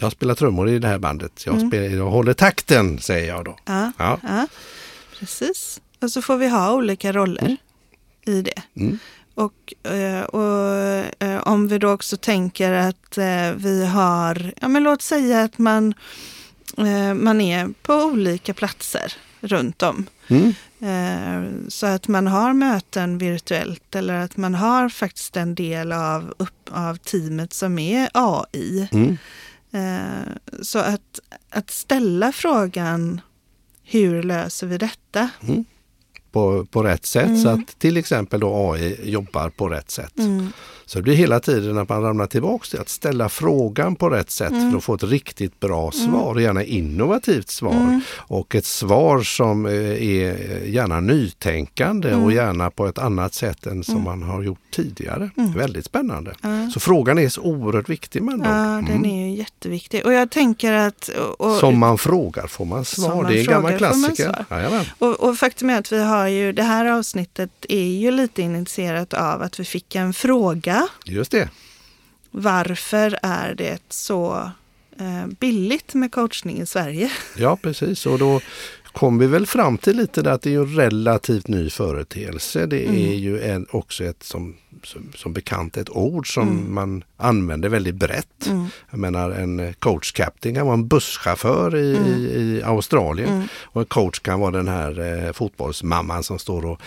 Jag 0.00 0.12
spelar 0.12 0.34
trummor 0.34 0.68
i 0.68 0.78
det 0.78 0.88
här 0.88 0.98
bandet. 0.98 1.46
Jag, 1.46 1.54
Mm. 1.56 1.68
spelar, 1.70 1.96
jag 1.96 2.10
håller 2.10 2.32
takten, 2.34 2.98
säger 2.98 3.28
jag 3.28 3.44
då. 3.44 3.56
Ja, 3.64 3.92
Ja. 3.98 4.18
ja, 4.22 4.46
precis. 5.18 5.80
Och 6.00 6.10
så 6.10 6.22
får 6.22 6.36
vi 6.36 6.48
ha 6.48 6.72
olika 6.74 7.12
roller 7.12 7.56
i 8.26 8.42
det. 8.42 8.62
Mm. 8.76 8.98
Och, 9.34 9.74
eh, 9.92 10.22
och 10.22 11.22
eh, 11.22 11.38
om 11.42 11.68
vi 11.68 11.78
då 11.78 11.90
också 11.90 12.16
tänker 12.16 12.72
att 12.72 13.18
eh, 13.18 13.52
vi 13.56 13.86
har, 13.86 14.52
ja 14.60 14.68
men 14.68 14.82
låt 14.82 15.02
säga 15.02 15.42
att 15.42 15.58
man, 15.58 15.94
man 17.14 17.40
är 17.40 17.68
på 17.82 17.94
olika 17.94 18.54
platser 18.54 19.12
runt 19.40 19.82
om. 19.82 20.06
Mm. 20.30 20.54
Eh, 20.80 21.50
Så 21.68 21.86
att 21.86 22.08
man 22.08 22.26
har 22.26 22.52
möten 22.52 23.18
virtuellt 23.18 23.94
eller 23.94 24.14
att 24.14 24.36
man 24.36 24.54
har 24.54 24.88
faktiskt 24.88 25.36
en 25.36 25.54
del 25.54 25.92
av, 25.92 26.34
upp, 26.38 26.70
av 26.70 26.96
teamet 26.96 27.52
som 27.52 27.78
är 27.78 28.08
AI. 28.14 28.88
Mm. 28.92 29.18
Eh, 29.72 30.32
Så 30.62 30.78
att, 30.78 31.20
att 31.50 31.70
ställa 31.70 32.32
frågan 32.32 33.20
hur 33.84 34.22
löser 34.22 34.66
vi 34.66 34.78
detta? 34.78 35.30
På, 36.32 36.64
på 36.70 36.82
rätt 36.82 37.06
sätt 37.06 37.26
Mm. 37.26 37.42
så 37.42 37.48
att 37.48 37.78
till 37.78 37.96
exempel 37.96 38.40
då 38.40 38.72
AI 38.72 39.10
jobbar 39.10 39.48
på 39.48 39.68
rätt 39.68 39.90
sätt. 39.90 40.12
Så 40.86 40.98
det 40.98 41.02
blir 41.02 41.14
hela 41.14 41.40
tiden 41.40 41.78
att 41.78 41.88
man 41.88 42.02
ramlar 42.02 42.26
tillbaka 42.26 42.64
till 42.70 42.80
att 42.80 42.88
ställa 42.88 43.28
frågan 43.28 43.94
på 43.96 44.08
rätt 44.10 44.30
sätt 44.30 44.50
Mm. 44.50 44.70
för 44.70 44.78
att 44.78 44.84
få 44.84 44.94
ett 44.94 45.02
riktigt 45.02 45.60
bra 45.60 45.90
svar, 45.92 46.36
gärna 46.40 46.64
innovativt 46.64 47.48
svar. 47.50 48.00
Och 48.16 48.54
ett 48.54 48.64
svar 48.64 49.22
som 49.22 49.66
eh, 49.66 49.72
är 49.72 50.64
gärna 50.66 51.00
nytänkande 51.00 52.08
Mm. 52.10 52.24
och 52.24 52.32
gärna 52.32 52.70
på 52.70 52.86
ett 52.86 52.98
annat 52.98 53.34
sätt 53.34 53.66
än 53.66 53.84
som 53.84 54.02
man 54.04 54.22
har 54.22 54.42
gjort 54.42 54.58
tidigare. 54.72 55.30
Mm. 55.36 55.52
Väldigt 55.52 55.84
spännande. 55.84 56.34
Så 56.74 56.80
frågan 56.80 57.18
är 57.18 57.28
så 57.28 57.40
oerhört 57.42 57.88
viktig 57.88 58.22
med 58.22 58.34
Ja, 58.44 58.82
den 58.92 59.04
är 59.06 59.28
ju 59.28 59.36
jätteviktig. 59.36 60.06
Och 60.06 60.12
jag 60.12 60.30
tänker 60.30 60.72
att... 60.72 61.08
Och, 61.38 61.56
Som 61.56 61.78
man 61.78 61.98
frågar 61.98 62.46
får 62.46 62.64
man 62.64 62.84
svar. 62.84 63.14
man 63.22 63.32
Det 63.32 63.38
är 63.38 63.40
en 63.40 63.44
gammal 63.46 63.76
klassiker. 63.78 64.44
Och, 64.98 65.20
och 65.20 65.36
faktum 65.38 65.70
är 65.70 65.78
att 65.78 65.92
vi 65.92 66.02
har 66.04 66.17
ju, 66.26 66.52
det 66.52 66.62
här 66.62 66.84
avsnittet 66.86 67.50
är 67.68 67.84
ju 67.84 68.10
lite 68.10 68.42
initierat 68.42 69.14
av 69.14 69.42
att 69.42 69.60
vi 69.60 69.64
fick 69.64 69.94
en 69.94 70.12
fråga. 70.12 70.88
Just 71.04 71.30
det. 71.30 71.48
Varför 72.30 73.18
är 73.22 73.54
det 73.54 73.78
så 73.88 74.50
eh, 75.00 75.26
billigt 75.40 75.94
med 75.94 76.12
coachning 76.12 76.60
i 76.60 76.66
Sverige? 76.66 77.10
Ja, 77.36 77.56
precis. 77.62 78.06
Och 78.06 78.18
då 78.18 78.40
kom 78.92 79.18
vi 79.18 79.26
väl 79.26 79.46
fram 79.46 79.78
till 79.78 79.96
lite 79.96 80.22
där 80.22 80.30
att 80.30 80.42
det 80.42 80.50
är 80.50 80.52
ju 80.52 80.60
en 80.62 80.76
relativt 80.76 81.48
ny 81.48 81.70
företeelse. 81.70 82.66
Det 82.66 82.84
Mm. 82.84 82.96
är 82.96 83.14
ju 83.14 83.40
en, 83.42 83.66
också 83.70 84.04
ett 84.04 84.22
som, 84.22 84.56
som, 84.84 85.12
som 85.16 85.32
bekant 85.32 85.76
ett 85.76 85.90
ord 85.90 86.34
som 86.34 86.48
Mm. 86.48 86.74
man 86.74 87.04
använder 87.16 87.68
väldigt 87.68 87.94
brett. 87.94 88.48
Jag 88.90 88.98
menar 89.00 89.30
en 89.30 89.74
coach 89.78 90.12
captain 90.12 90.54
kan 90.54 90.66
vara 90.66 90.74
en 90.74 90.88
busschaufför 90.88 91.76
i, 91.76 91.96
Mm. 91.96 92.08
i, 92.14 92.62
Australien 92.64 93.48
och 93.64 93.80
en 93.80 93.86
coach 93.86 94.18
kan 94.20 94.40
vara 94.40 94.50
den 94.50 94.68
här 94.68 95.24
eh, 95.26 95.32
fotbollsmamman 95.32 96.22
som 96.22 96.38
står 96.38 96.66
och 96.66 96.80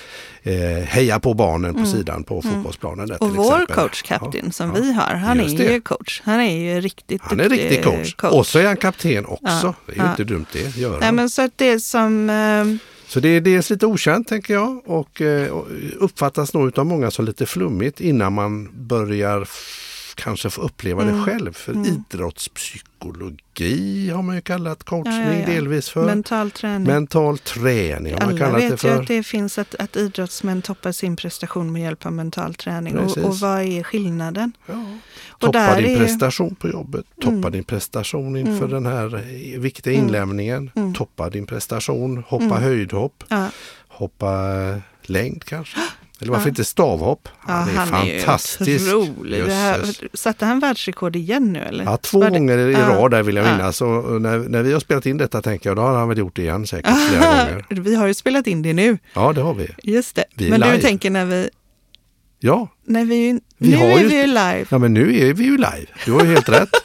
eh, 0.44 0.84
hejar 0.84 1.20
på 1.20 1.34
barnen 1.34 1.74
på 1.76 1.86
sidan 1.86 2.24
på 2.24 2.42
fotbollsplanen. 2.42 3.08
Där, 3.08 3.18
Mm. 3.22 3.30
Och 3.40 3.46
vår 3.46 3.54
exempel. 3.54 3.76
coach 3.76 4.02
captain 4.02 4.46
Ja, 4.46 4.52
som 4.52 4.68
ja. 4.76 4.82
vi 4.82 4.94
har, 4.94 5.14
han 5.14 5.40
är 5.40 5.58
det. 5.58 5.74
ju 5.74 5.82
coach. 5.82 6.22
Han 6.26 6.40
är 6.42 6.58
ju 6.76 6.82
riktigt 6.82 7.22
Han 7.24 7.40
är 7.40 7.50
riktig 7.50 7.84
coach. 7.84 8.16
Och 8.24 8.48
så 8.48 8.60
är 8.60 8.66
han 8.68 8.78
kapten 8.78 9.26
också. 9.26 9.46
Ja, 9.48 9.74
Det 9.86 10.00
är 10.00 10.04
ju 10.04 10.10
inte 10.12 10.24
dumt 10.24 10.46
det. 10.54 10.78
Gör 10.78 11.00
Nej, 11.00 11.12
men 11.12 11.30
så 11.30 11.42
att 11.42 11.52
det 11.58 11.80
som... 11.80 12.30
Eh, 12.30 12.66
så 13.12 13.20
det 13.20 13.30
är 13.30 13.42
dels 13.42 13.70
lite 13.70 13.86
okänt 13.86 14.28
tänker 14.28 14.54
jag 14.54 14.88
eh, 15.22 15.48
och 15.48 15.68
uppfattas 16.00 16.54
nog 16.54 16.80
av 16.80 16.86
många 16.86 17.12
som 17.12 17.26
lite 17.26 17.46
flummigt 17.46 18.02
innan 18.02 18.34
man 18.34 18.70
börjar 18.88 19.48
kanske 20.16 20.50
få 20.50 20.62
uppleva 20.62 21.02
Mm. 21.04 21.18
det 21.18 21.24
själv. 21.26 21.54
För 21.54 21.88
idrottspsykologi 21.88 24.10
har 24.10 24.22
man 24.22 24.36
ju 24.36 24.42
kallat 24.42 24.84
coachning 24.84 25.16
Ja, 25.22 25.34
ja, 25.34 25.40
ja. 25.40 25.46
delvis 25.46 25.90
för. 25.90 26.06
mental 26.06 26.52
träning. 26.52 26.88
Mental 26.88 27.38
träning 27.38 28.14
har 28.14 28.20
man 28.22 28.30
Alla 28.30 28.38
kallat 28.38 28.60
det 28.62 28.70
vet 28.70 28.74
ju 28.74 28.78
för. 28.78 29.02
att 29.02 29.08
det 29.08 29.24
finns 29.24 29.58
att, 29.58 29.76
att 29.76 29.96
idrottsmän 29.96 30.62
toppar 30.62 30.92
sin 30.92 31.16
prestation 31.16 31.72
med 31.72 31.82
hjälp 31.82 32.06
av 32.06 32.14
mental 32.14 32.56
träning. 32.56 32.98
Och, 32.98 33.18
och 33.18 33.38
vad 33.40 33.62
är 33.62 33.84
skillnaden? 33.84 34.52
Toppa 35.40 35.76
din 35.76 35.86
är 35.86 35.90
ju- 35.90 35.98
prestation 35.98 36.56
på 36.56 36.70
jobbet, 36.70 37.06
toppa 37.22 37.36
Mm. 37.38 37.52
din 37.52 37.64
prestation 37.64 38.36
inför 38.38 38.68
den 38.68 38.86
här 38.86 39.08
viktiga 39.60 39.94
Mm. 39.94 40.06
inlämningen, 40.06 40.72
Mm. 40.76 40.94
toppa 40.94 41.30
din 41.30 41.46
prestation, 41.46 42.24
hoppa 42.28 42.46
Mm. 42.46 42.64
höjdhopp, 42.64 43.24
hoppa 43.88 44.32
längd 45.04 45.44
kanske. 45.44 45.78
Eller 46.22 46.32
varför 46.32 46.46
Ja. 46.46 46.50
inte 46.50 46.64
stavhopp? 46.66 47.30
ja, 47.48 47.54
Han 47.54 47.70
är 47.70 47.74
han 47.74 47.88
fantastisk. 47.88 48.88
är 48.90 48.96
otrolig. 48.96 49.44
Satte 50.14 50.46
han 50.46 50.60
världsrekord 50.60 51.16
igen 51.16 51.54
nu 51.54 51.60
eller? 51.60 51.84
Ja, 51.84 51.98
två 51.98 52.22
det- 52.24 52.30
gånger 52.30 52.58
i 52.58 52.72
Ja. 52.74 52.80
rad 52.80 53.12
där 53.12 53.24
vill 53.24 53.36
jag 53.36 53.46
Ja. 53.46 53.52
minnas. 53.52 53.82
Och 53.82 54.22
när, 54.22 54.38
när 54.40 54.64
vi 54.64 54.74
har 54.74 54.80
spelat 54.80 55.06
in 55.06 55.18
detta 55.18 55.42
tänker 55.42 55.70
jag, 55.70 55.78
då 55.78 55.82
har 55.82 55.98
han 55.98 56.10
väl 56.10 56.18
gjort 56.18 56.36
det 56.36 56.42
igen 56.42 56.68
säkert 56.68 56.96
flera 57.10 57.22
gånger. 57.46 57.66
Vi 57.82 57.96
har 57.96 58.08
ju 58.08 58.14
spelat 58.14 58.48
in 58.48 58.62
det 58.62 58.74
nu. 58.74 58.98
Ja, 59.14 59.34
det 59.34 59.42
har 59.42 59.54
vi. 59.54 59.68
Just 59.84 60.16
det. 60.16 60.26
Vi 60.36 60.50
Men 60.50 60.60
live. 60.60 60.76
du 60.76 60.82
tänker 60.82 61.10
när 61.10 61.26
vi... 61.26 61.50
Ja, 62.40 62.68
När 62.86 63.06
vi, 63.06 63.40
Vi 63.58 63.70
nu 63.70 63.78
har 63.78 63.86
är 63.86 64.00
ju- 64.00 64.08
vi 64.08 64.16
ju 64.22 64.28
live. 64.28 64.66
ja 64.70 64.78
men 64.78 64.94
nu 64.94 65.18
är 65.20 65.34
vi 65.34 65.44
ju 65.44 65.58
live. 65.58 65.86
Du 66.06 66.12
har 66.12 66.24
ju 66.24 66.30
helt 66.34 66.50
rätt. 66.50 66.70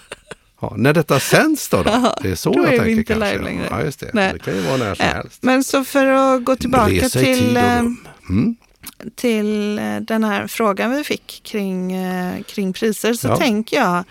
Ja, 0.60 0.74
när 0.76 0.92
detta 0.92 1.20
sänds 1.20 1.68
då? 1.68 1.82
då? 1.82 2.14
Det 2.22 2.30
är 2.30 2.34
så 2.34 2.52
då 2.52 2.58
jag 2.58 2.66
är 2.66 2.70
vi 2.72 2.78
tänker 2.78 2.90
inte 2.98 3.12
kanske. 3.12 3.32
live 3.32 3.44
längre. 3.44 3.66
Ja, 3.70 3.82
just 3.82 4.00
det. 4.00 4.10
Nej. 4.12 4.32
Det 4.32 4.38
kan 4.38 4.54
ju 4.54 4.60
vara 4.60 4.76
när 4.76 4.94
som 4.94 5.06
Ja, 5.06 5.12
helst. 5.12 5.42
Men 5.42 5.64
så 5.64 5.84
för 5.84 6.06
att 6.06 6.44
gå 6.44 6.56
tillbaka 6.56 7.08
till, 7.08 7.56
eh. 7.56 7.78
Mm. 7.78 8.56
Till 9.14 9.78
eh, 9.78 9.96
den 9.96 10.24
här 10.24 10.46
frågan 10.46 10.90
vi 10.96 11.04
fick 11.04 11.40
kring, 11.44 11.92
eh, 11.92 12.42
kring 12.42 12.72
priser 12.72 13.14
så 13.14 13.28
Ja. 13.28 13.36
tänker 13.36 13.76
jag 13.76 14.04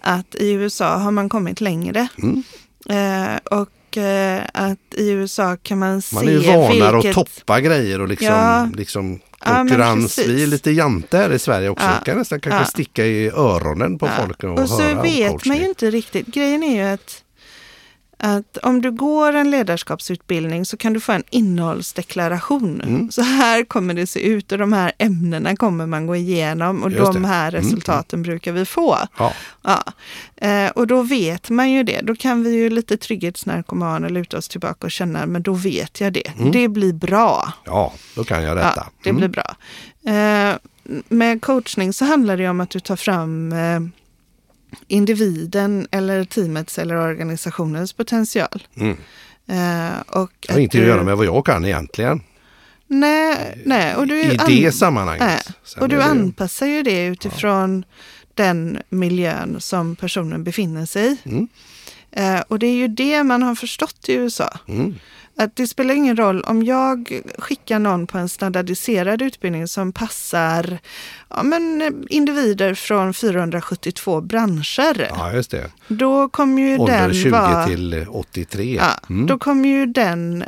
att 0.00 0.34
i 0.34 0.50
USA 0.52 0.96
har 0.96 1.10
man 1.10 1.28
kommit 1.28 1.60
längre. 1.60 2.08
Mm. 2.22 2.42
Eh, 2.88 3.38
och 3.58 3.96
eh, 3.98 4.42
att 4.54 4.78
i 4.94 5.10
USA 5.10 5.56
kan 5.62 5.78
man 5.78 6.02
se 6.02 6.14
Man 6.14 6.28
är 6.28 6.32
ju 6.32 6.38
vanare 6.38 6.92
vilket... 6.96 7.18
att 7.18 7.36
toppa 7.36 7.60
grejer 7.60 8.00
och 8.00 8.08
liksom, 8.08 8.26
Ja. 8.26 8.68
liksom 8.74 9.20
Ja, 9.44 9.54
konkurrens. 9.56 10.16
precis. 10.16 10.26
vi 10.26 10.42
är 10.42 10.46
lite 10.46 10.70
jante 10.70 11.16
här 11.18 11.32
i 11.32 11.38
Sverige 11.38 11.68
också. 11.68 11.86
Ja. 11.86 12.04
Kan 12.04 12.18
nästan 12.18 12.40
kanske 12.40 12.60
Ja. 12.60 12.64
sticka 12.64 13.06
i 13.06 13.28
öronen 13.30 13.98
på 13.98 14.06
Ja. 14.06 14.12
folk 14.26 14.44
och, 14.44 14.58
Och 14.58 14.68
så 14.68 14.82
höra 14.82 14.96
om 14.96 15.02
vet 15.02 15.30
coachning. 15.30 15.52
man 15.54 15.62
ju 15.62 15.68
inte 15.68 15.90
riktigt. 15.90 16.26
Grejen 16.26 16.62
är 16.62 16.76
ju 16.76 16.94
att, 16.94 17.22
att 18.20 18.56
om 18.62 18.80
du 18.80 18.90
går 18.90 19.32
en 19.32 19.50
ledarskapsutbildning 19.50 20.64
så 20.64 20.76
kan 20.76 20.92
du 20.92 21.00
få 21.00 21.12
en 21.12 21.22
innehållsdeklaration. 21.30 22.80
Mm. 22.80 23.10
Så 23.10 23.22
här 23.22 23.64
kommer 23.64 23.94
det 23.94 24.06
se 24.06 24.20
ut 24.20 24.52
och 24.52 24.58
de 24.58 24.72
här 24.72 24.92
ämnena 24.98 25.56
kommer 25.56 25.86
man 25.86 26.06
gå 26.06 26.16
igenom 26.16 26.82
och 26.82 26.90
Just 26.90 27.12
de 27.12 27.22
det. 27.22 27.28
här 27.28 27.48
Mm, 27.54 27.62
resultaten 27.62 28.22
brukar 28.22 28.52
vi 28.52 28.64
få. 28.64 28.98
Ja, 29.18 29.32
Ja. 29.62 29.84
Eh, 30.36 30.70
och 30.70 30.86
då 30.86 31.02
vet 31.02 31.50
man 31.50 31.70
ju 31.70 31.82
det. 31.82 32.00
Då 32.00 32.16
kan 32.16 32.42
vi 32.44 32.50
ju 32.54 32.70
lite 32.70 32.96
trygghetsnarkomaner 32.96 34.08
luta 34.08 34.38
oss 34.38 34.48
tillbaka 34.48 34.86
och 34.86 34.90
känna, 34.90 35.26
men 35.26 35.42
då 35.42 35.52
vet 35.52 36.00
jag 36.00 36.12
det. 36.12 36.28
Mm. 36.38 36.52
Det 36.52 36.68
blir 36.68 36.92
bra. 36.92 37.52
ja, 37.64 37.92
då 38.16 38.24
kan 38.24 38.42
jag 38.42 38.56
detta. 38.56 38.72
Ja, 38.76 38.86
det 39.02 39.10
Mm. 39.10 39.18
blir 39.20 39.28
bra. 39.28 39.56
Eh, 40.12 40.56
med 41.08 41.42
coachning 41.42 41.92
så 41.92 42.04
handlar 42.04 42.36
det 42.36 42.48
om 42.48 42.60
att 42.60 42.70
du 42.70 42.80
tar 42.80 42.96
fram 42.96 43.52
eh, 43.52 43.80
individen 44.88 45.88
eller 45.90 46.24
teamets 46.24 46.78
eller 46.78 46.96
organisationens 46.96 47.92
potential. 47.92 48.62
Mm. 48.76 48.96
Eh, 49.46 50.00
och 50.06 50.32
Det 50.46 50.52
har 50.52 50.60
inte 50.60 50.78
att 50.80 50.86
göra 50.86 51.02
med 51.02 51.16
vad 51.16 51.26
jag 51.26 51.46
kan 51.46 51.64
egentligen. 51.64 52.20
Nej, 52.86 53.62
nej. 53.66 53.94
Och 53.96 54.06
du, 54.06 54.22
I 54.22 54.36
det 54.62 54.72
sammanhanget. 54.72 55.26
nej. 55.26 55.40
Och 55.80 55.88
du 55.88 55.96
det- 55.96 56.04
anpassar 56.04 56.66
ju 56.66 56.82
det 56.82 57.06
utifrån 57.06 57.84
den 58.34 58.78
miljön 58.88 59.56
som 59.60 59.96
personen 59.96 60.44
befinner 60.44 60.86
sig 60.86 61.06
i. 61.06 61.16
Mm. 61.28 61.48
Eh, 62.10 62.40
och 62.48 62.58
det 62.58 62.66
är 62.66 62.74
ju 62.74 62.88
det 62.88 63.24
man 63.24 63.42
har 63.42 63.54
förstått 63.54 64.08
i 64.08 64.14
USA. 64.14 64.58
Mm. 64.68 64.94
Att 65.40 65.56
det 65.56 65.66
spelar 65.66 65.94
ingen 65.94 66.16
roll 66.16 66.42
om 66.42 66.62
jag 66.62 67.20
skickar 67.38 67.78
någon 67.78 68.06
på 68.06 68.18
en 68.18 68.28
standardiserad 68.28 69.22
utbildning 69.22 69.68
som 69.68 69.92
passar 69.92 70.78
ja, 71.28 71.42
men, 71.42 71.82
eh, 71.82 71.90
individer 72.08 72.74
från 72.74 73.14
472 73.14 74.20
branscher. 74.20 75.10
Ja, 75.10 75.32
just 75.32 75.50
det. 75.50 75.70
Då 75.88 76.28
kommer 76.28 76.62
ju 76.62 76.78
Ålder 76.78 77.00
den 77.00 77.14
20 77.14 77.30
vara... 77.30 77.66
till 77.66 78.06
83. 78.10 78.76
Ja, 78.76 78.90
Mm. 79.10 79.26
Då 79.26 79.38
kommer 79.38 79.68
ju 79.68 79.86
den 79.86 80.44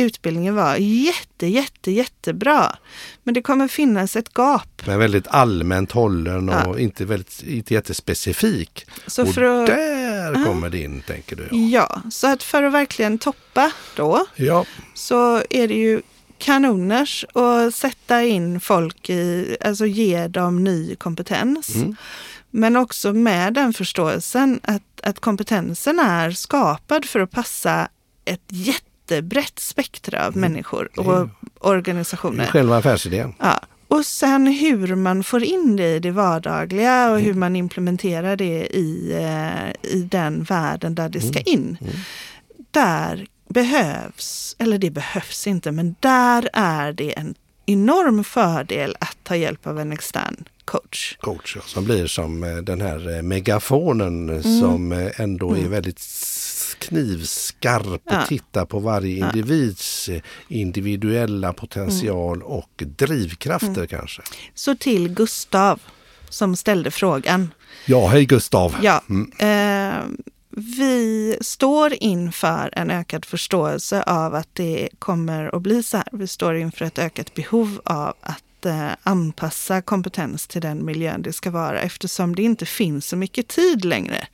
utbildningen 0.00 0.54
vara 0.54 0.78
jätte, 0.78 1.46
jätte, 1.46 1.90
jättebra. 1.90 2.76
Men 3.22 3.34
det 3.34 3.42
kommer 3.42 3.68
finnas 3.68 4.16
ett 4.16 4.34
gap. 4.34 4.82
Men 4.86 4.98
väldigt 4.98 5.26
allmänt 5.28 5.92
hållen 5.92 6.48
och 6.48 6.54
Ja. 6.54 6.78
inte, 6.78 7.04
väldigt, 7.04 7.42
inte 7.42 7.74
jättespecifik. 7.74 8.86
Så 9.06 9.22
och 9.22 9.34
för 9.34 9.42
att, 9.42 9.66
där 9.66 10.44
kommer 10.44 10.70
det 10.70 10.78
in, 10.78 11.02
tänker 11.06 11.36
du. 11.36 11.48
Ja. 11.50 11.56
ja, 11.56 12.02
så 12.10 12.26
att 12.26 12.42
för 12.42 12.62
att 12.62 12.72
verkligen 12.72 13.18
toppa 13.18 13.72
då 13.96 14.26
ja. 14.36 14.64
så 14.94 15.42
är 15.50 15.68
det 15.68 15.74
ju 15.74 16.02
kanoners 16.38 17.24
att 17.34 17.74
sätta 17.74 18.22
in 18.22 18.60
folk 18.60 19.10
i, 19.10 19.56
alltså 19.64 19.86
ge 19.86 20.28
dem 20.28 20.64
ny 20.64 20.96
kompetens. 20.96 21.74
Mm. 21.74 21.96
Men 22.50 22.76
också 22.76 23.12
med 23.12 23.54
den 23.54 23.72
förståelsen 23.72 24.60
att, 24.62 25.00
att 25.02 25.20
kompetensen 25.20 25.98
är 25.98 26.30
skapad 26.30 27.04
för 27.04 27.20
att 27.20 27.30
passa 27.30 27.88
ett 28.24 28.52
jättebrett 29.10 29.58
spektra 29.58 30.26
av 30.26 30.36
människor 30.36 30.88
Mm. 30.98 31.10
Är 31.10 31.20
och 31.22 31.28
organisationer. 31.70 32.46
själva 32.46 32.76
affärsidén. 32.76 33.34
Ja. 33.38 33.60
Och 33.88 34.06
sen 34.06 34.46
hur 34.46 34.94
man 34.94 35.24
får 35.24 35.42
in 35.42 35.76
det 35.76 35.94
i 35.94 35.98
det 35.98 36.10
vardagliga 36.10 37.10
och 37.10 37.18
hur 37.20 37.26
Mm. 37.26 37.40
man 37.40 37.56
implementerar 37.56 38.36
det 38.36 38.66
i, 38.76 39.12
eh, 39.12 39.90
i 39.92 40.02
den 40.02 40.42
världen 40.42 40.94
där 40.94 41.08
det 41.08 41.18
Mm. 41.18 41.32
ska 41.32 41.40
in. 41.42 41.78
Där 42.70 43.26
behövs, 43.48 44.56
eller 44.58 44.78
det 44.78 44.90
behövs 44.90 45.46
inte, 45.46 45.72
men 45.72 45.94
där 46.00 46.48
är 46.52 46.92
det 46.92 47.18
en 47.18 47.34
enorm 47.66 48.24
fördel 48.24 48.96
att 49.00 49.16
ta 49.22 49.36
hjälp 49.36 49.66
av 49.66 49.80
en 49.80 49.92
extern 49.92 50.44
coach. 50.64 51.16
coach 51.20 51.56
som 51.66 51.84
blir 51.84 52.06
som 52.06 52.44
eh, 52.44 52.56
den 52.56 52.80
här 52.80 53.16
eh, 53.16 53.22
megafonen 53.22 54.28
Mm. 54.30 54.60
som 54.60 55.10
ändå 55.16 55.56
är 55.56 55.68
väldigt 55.68 55.98
knivskarp 56.74 58.02
Ja. 58.04 58.22
och 58.22 58.28
tittar 58.28 58.64
på 58.64 58.78
varje 58.78 59.18
Ja. 59.18 59.26
individs 59.26 60.08
eh, 60.08 60.20
individuella 60.48 61.52
potential 61.52 62.36
Mm. 62.36 62.48
och 62.48 62.70
drivkrafter 62.86 63.86
kanske. 63.86 64.22
Så 64.54 64.74
till 64.76 65.08
Gustav 65.08 65.80
som 66.28 66.56
ställde 66.56 66.90
frågan. 66.90 67.50
Ja, 67.86 68.06
hej 68.08 68.24
Gustav! 68.26 68.76
Ja, 68.82 69.02
Mm. 69.08 69.30
eh, 69.38 70.04
vi 70.78 71.36
står 71.40 71.94
inför 72.00 72.70
en 72.72 72.90
ökad 72.90 73.24
förståelse 73.24 74.02
av 74.02 74.34
att 74.34 74.48
det 74.52 74.88
kommer 74.98 75.56
att 75.56 75.62
bli 75.62 75.82
så 75.82 75.96
här. 75.96 76.08
Vi 76.12 76.26
står 76.26 76.56
inför 76.56 76.84
ett 76.84 76.98
ökat 76.98 77.34
behov 77.34 77.80
av 77.84 78.14
att 78.20 78.66
eh, 78.66 78.88
anpassa 79.02 79.82
kompetens 79.82 80.46
till 80.46 80.60
den 80.60 80.84
miljön 80.84 81.22
det 81.22 81.32
ska 81.32 81.50
vara 81.50 81.80
eftersom 81.80 82.34
det 82.34 82.42
inte 82.42 82.66
finns 82.66 83.06
så 83.06 83.16
mycket 83.16 83.48
tid 83.48 83.84
längre. 83.84 84.26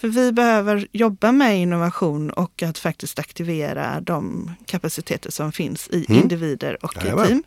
För 0.00 0.08
vi 0.08 0.32
behöver 0.32 0.88
jobba 0.92 1.32
med 1.32 1.58
innovation 1.58 2.30
och 2.30 2.62
att 2.62 2.78
faktiskt 2.78 3.18
aktivera 3.18 4.00
de 4.00 4.50
kapaciteter 4.66 5.30
som 5.30 5.52
finns 5.52 5.88
i 5.88 6.06
Mm. 6.08 6.22
individer 6.22 6.84
och 6.84 6.96
i 6.96 7.00
team. 7.00 7.42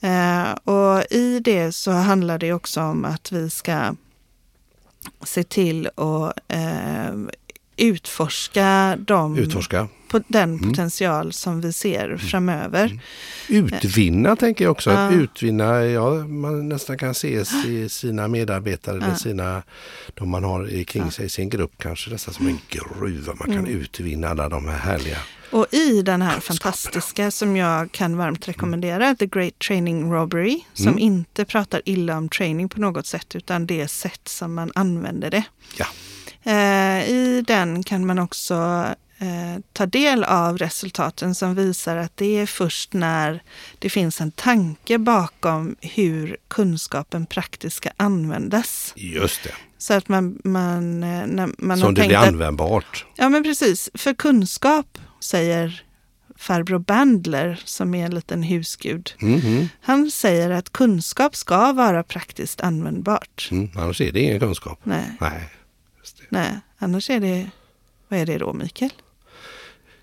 Eh, 0.00 0.52
och 0.52 1.04
i 1.10 1.40
det 1.40 1.72
så 1.72 1.90
handlar 1.90 2.38
det 2.38 2.52
också 2.52 2.80
om 2.80 3.04
att 3.04 3.32
vi 3.32 3.50
ska 3.50 3.94
se 5.24 5.44
till 5.44 5.86
att 5.86 6.38
eh, 6.48 7.14
utforska 7.80 8.96
de, 9.06 9.38
Utforska. 9.38 9.88
på 10.08 10.20
den 10.28 10.54
Mm. 10.54 10.68
potential 10.70 11.32
som 11.32 11.60
vi 11.60 11.72
ser 11.72 12.16
framöver. 12.16 13.00
Utvinna 13.48 14.36
tänker 14.36 14.64
jag 14.64 14.70
också. 14.72 14.90
Att 14.90 15.12
Ja. 15.12 15.18
utvinna, 15.20 15.84
ja, 15.84 16.10
man 16.14 16.68
nästan 16.68 16.98
kan 16.98 17.14
se 17.14 17.44
i 17.66 17.88
sina 17.88 18.28
medarbetare 18.28 18.96
eller 18.96 19.14
sina, 19.14 19.62
de 20.14 20.28
man 20.30 20.44
har 20.44 20.68
i- 20.70 20.84
kring 20.84 21.10
sig 21.10 21.28
sin 21.28 21.48
grupp 21.48 21.72
kanske 21.78 22.10
nästan 22.10 22.34
som 22.34 22.46
en 22.46 22.58
gruva. 22.68 23.34
Man 23.34 23.50
Mm. 23.50 23.64
kan 23.64 23.74
utvinna 23.74 24.28
alla 24.28 24.48
de 24.48 24.68
här 24.68 24.78
härliga 24.78 25.16
Och 25.52 25.66
i 25.74 26.02
den 26.02 26.22
här 26.22 26.40
fantastiska 26.40 27.30
som 27.30 27.56
jag 27.56 27.92
kan 27.92 28.16
varmt 28.16 28.48
rekommendera, 28.48 29.14
The 29.14 29.26
Great 29.26 29.58
Training 29.58 30.12
Robbery, 30.12 30.60
som 30.74 30.86
Mm. 30.86 30.98
inte 30.98 31.44
pratar 31.44 31.82
illa 31.84 32.16
om 32.18 32.28
training 32.28 32.68
på 32.68 32.80
något 32.80 33.06
sätt, 33.06 33.36
utan 33.36 33.66
det 33.66 33.88
sätt 33.88 34.20
som 34.28 34.54
man 34.54 34.72
använder 34.74 35.30
det. 35.30 35.42
Ja. 35.78 35.86
Eh, 36.44 37.08
I 37.08 37.44
den 37.46 37.82
kan 37.82 38.06
man 38.06 38.18
också 38.18 38.86
eh, 39.18 39.62
ta 39.72 39.86
del 39.86 40.24
av 40.24 40.58
resultaten 40.58 41.34
som 41.34 41.54
visar 41.54 41.96
att 41.96 42.16
det 42.16 42.36
är 42.38 42.46
först 42.46 42.92
när 42.92 43.42
det 43.78 43.90
finns 43.90 44.20
en 44.20 44.30
tanke 44.30 44.98
bakom 44.98 45.76
hur 45.80 46.36
kunskapen 46.48 47.26
praktiskt 47.26 47.76
ska 47.76 47.90
användas. 47.96 48.92
Just 48.96 49.42
det, 49.44 49.52
Så 49.78 49.94
att 49.94 50.08
man, 50.08 50.38
man, 50.44 51.02
eh, 51.02 51.26
när 51.26 51.50
man 51.58 51.70
har 51.70 51.86
som 51.86 51.94
det 51.94 52.06
blir 52.06 52.16
att 52.16 52.28
användbart. 52.28 53.06
Ja 53.16 53.28
men 53.28 53.42
precis, 53.42 53.90
för 53.94 54.14
kunskap 54.14 54.98
säger 55.20 55.82
farbror 56.36 56.78
Bandler 56.78 57.62
som 57.64 57.94
är 57.94 58.04
en 58.04 58.14
liten 58.14 58.42
husgud. 58.42 59.12
Mhm. 59.18 59.68
Han 59.80 60.10
säger 60.10 60.50
att 60.50 60.72
kunskap 60.72 61.36
ska 61.36 61.72
vara 61.72 62.02
praktiskt 62.02 62.60
användbart. 62.60 63.48
Mm, 63.50 63.70
annars 63.76 64.00
är 64.00 64.12
det 64.12 64.20
ingen 64.20 64.40
kunskap. 64.40 64.80
Nej, 64.82 65.04
Nej. 65.20 65.48
Nej, 66.30 66.50
annars 66.78 67.10
är 67.10 67.20
det, 67.20 67.50
vad 68.08 68.20
är 68.20 68.26
det 68.26 68.38
då 68.38 68.52
Mikael? 68.52 68.90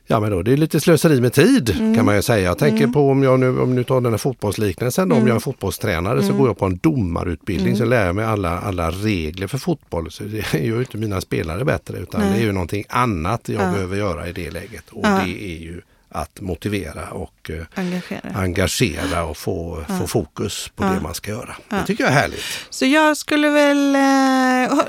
Ja 0.10 0.20
men 0.20 0.32
då 0.32 0.42
det 0.42 0.54
är 0.54 0.58
lite 0.58 0.80
slöseri 0.80 1.22
med 1.22 1.34
tid 1.34 1.70
Mm. 1.80 1.96
kan 1.96 2.06
man 2.06 2.16
ju 2.16 2.22
säga. 2.22 2.44
Jag 2.46 2.58
tänker 2.58 2.88
på 2.88 3.10
om 3.10 3.24
jag 3.24 3.40
nu, 3.40 3.60
om 3.60 3.76
nu 3.76 3.84
tar 3.84 4.02
den 4.02 4.14
här 4.14 4.18
fotbollsliknelsen, 4.18 5.10
då, 5.10 5.16
om 5.16 5.22
Mm. 5.22 5.28
jag 5.28 5.36
är 5.36 5.40
fotbollstränare 5.40 6.24
så 6.24 6.34
går 6.34 6.48
jag 6.48 6.58
på 6.58 6.66
en 6.66 6.78
domarutbildning 6.78 7.76
så 7.78 7.86
lär 7.86 8.06
jag 8.06 8.16
mig 8.16 8.26
alla, 8.26 8.60
alla 8.60 8.92
regler 8.92 9.48
för 9.48 9.58
fotboll. 9.58 10.12
Så 10.12 10.24
det 10.24 10.38
gör 10.54 10.60
ju 10.76 10.80
inte 10.80 10.98
mina 10.98 11.22
spelare 11.22 11.66
bättre 11.66 11.98
utan 11.98 12.22
Nej. 12.22 12.34
det 12.34 12.40
är 12.40 12.44
ju 12.46 12.52
någonting 12.52 12.84
annat 12.90 13.50
jag 13.50 13.62
Ja. 13.68 13.72
behöver 13.72 13.98
göra 13.98 14.28
i 14.28 14.32
det 14.34 14.52
läget. 14.52 14.84
Och 14.92 15.06
Ja. 15.06 15.22
det 15.26 15.44
är 15.44 15.58
ju 15.60 15.82
att 16.18 16.42
motivera 16.42 17.10
och 17.12 17.50
eh, 17.50 17.66
Engagera. 17.76 18.30
engagera 18.36 19.24
och 19.26 19.38
få, 19.38 19.84
få 20.00 20.08
fokus 20.08 20.72
på 20.76 20.84
Ja. 20.84 20.90
det 20.90 21.02
man 21.02 21.14
ska 21.14 21.32
göra. 21.32 21.56
Ja. 21.70 21.76
Det 21.78 21.86
tycker 21.86 22.04
jag 22.04 22.14
är 22.14 22.18
härligt. 22.18 22.44
Så 22.70 22.86
jag 22.86 23.18
skulle 23.18 23.50
väl, 23.50 23.96
eh, 23.96 24.80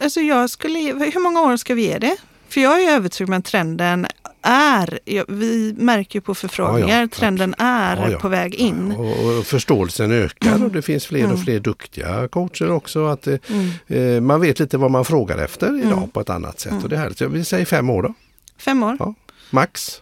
alltså 0.00 0.20
jag 0.20 0.50
skulle, 0.50 0.78
hur 0.78 1.22
många 1.22 1.40
år 1.42 1.56
ska 1.56 1.74
vi 1.74 1.82
ge 1.82 1.98
det? 1.98 2.16
För 2.48 2.60
jag 2.60 2.82
är 2.84 2.90
övertygad 2.90 3.30
om 3.34 3.38
att 3.38 3.44
trenden 3.44 4.06
är, 4.42 4.98
ja, 5.04 5.24
vi 5.28 5.74
märker 5.78 6.20
på 6.20 6.34
förfrågningar, 6.34 6.88
Ja, 6.96 7.00
ja, 7.00 7.08
trenden 7.08 7.54
är 7.58 7.96
Ja, 7.96 8.10
ja. 8.10 8.18
på 8.18 8.28
väg 8.28 8.54
in. 8.54 8.92
Och, 8.92 9.38
och 9.38 9.46
förståelsen 9.46 10.12
ökar 10.12 10.64
och 10.64 10.70
det 10.72 10.82
finns 10.82 11.06
fler 11.06 11.24
och 11.24 11.30
Mm. 11.30 11.44
fler 11.44 11.60
duktiga 11.60 12.28
coacher 12.28 12.70
också. 12.70 13.06
Att, 13.06 13.26
eh, 13.26 13.34
Mm. 13.48 13.70
eh, 14.16 14.20
man 14.20 14.40
vet 14.40 14.58
lite 14.60 14.78
vad 14.78 14.90
man 14.90 15.04
frågar 15.04 15.38
efter 15.38 15.78
idag 15.80 15.92
Mm. 15.98 16.10
på 16.10 16.20
ett 16.20 16.30
annat 16.30 16.60
sätt. 16.60 16.82
Och 16.82 16.88
det 16.88 16.96
är 16.96 17.00
härligt. 17.00 17.20
Jag 17.20 17.28
vill 17.28 17.44
säga 17.46 17.66
fem 17.66 17.90
år 17.90 18.02
då, 18.02 18.14
Fem 18.58 18.82
år. 18.82 18.96
Ja. 19.00 19.14
max. 19.50 20.00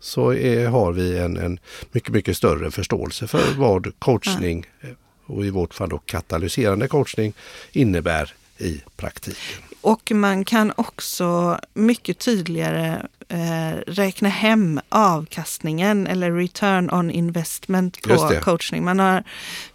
Så 0.00 0.34
är, 0.34 0.66
har 0.66 0.92
vi 0.92 1.18
en, 1.18 1.36
en 1.36 1.58
mycket, 1.92 2.12
mycket 2.12 2.36
större 2.36 2.70
förståelse 2.70 3.26
för 3.26 3.54
vad 3.56 3.98
coachning 3.98 4.66
och 5.26 5.46
i 5.46 5.50
vårt 5.50 5.74
fall 5.74 5.88
då 5.88 5.98
katalyserande 5.98 6.88
coachning 6.88 7.32
innebär 7.72 8.32
i 8.58 8.82
praktiken. 8.96 9.62
Och 9.80 10.12
man 10.14 10.44
kan 10.44 10.72
också 10.76 11.58
mycket 11.74 12.18
tydligare 12.18 13.06
eh, 13.28 13.80
räkna 13.86 14.28
hem 14.28 14.80
avkastningen 14.88 16.06
eller 16.06 16.32
return 16.32 16.90
on 16.90 17.10
investment 17.10 18.02
på 18.02 18.40
coachning. 18.42 18.84
Man 18.84 18.98
har, 18.98 19.24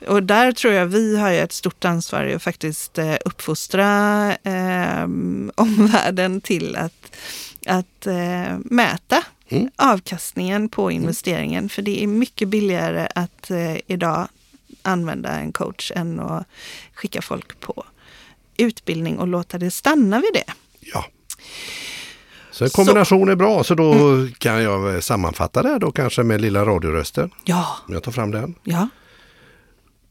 och 0.08 0.24
där 0.24 0.52
tror 0.52 0.74
jag 0.74 0.86
vi 0.86 1.18
har 1.18 1.32
ett 1.32 1.52
stort 1.52 1.86
ansvar 1.86 2.26
i 2.26 2.34
att 2.34 2.44
faktiskt 2.44 2.98
eh, 2.98 3.16
uppfostra 3.26 4.32
eh, 4.44 5.04
omvärlden 5.56 6.42
till 6.42 6.76
att, 6.76 7.16
att 7.66 8.08
eh, 8.08 8.58
mäta 8.66 9.24
Mm. 9.54 9.70
avkastningen 9.76 10.70
på 10.70 10.92
investeringen. 10.92 11.70
För 11.70 11.82
det 11.82 12.04
är 12.04 12.08
mycket 12.08 12.48
billigare 12.50 13.08
att 13.16 13.52
eh, 13.52 13.76
idag 13.88 14.28
använda 14.82 15.30
en 15.30 15.52
coach 15.52 15.92
än 15.96 16.20
att 16.20 16.48
skicka 16.94 17.22
folk 17.22 17.60
på 17.60 17.84
utbildning 18.58 19.20
och 19.20 19.28
låta 19.28 19.58
det 19.58 19.72
stanna 19.72 20.18
vid 20.20 20.34
det. 20.34 20.54
Ja. 20.80 21.06
Så 22.52 22.64
en 22.64 22.70
kombination 22.70 23.30
är 23.30 23.36
bra, 23.36 23.64
så 23.64 23.76
då 23.76 23.96
kan 24.38 24.64
jag 24.64 25.04
sammanfatta 25.04 25.62
det 25.64 25.70
här 25.70 25.80
då 25.80 25.92
kanske 25.92 26.24
med 26.24 26.42
lilla 26.42 26.66
radiorösten. 26.66 27.32
Ja, 27.44 27.68
Om 27.88 27.94
jag 27.94 28.04
tar 28.04 28.12
fram 28.12 28.32
den. 28.32 28.56
ja. 28.64 28.88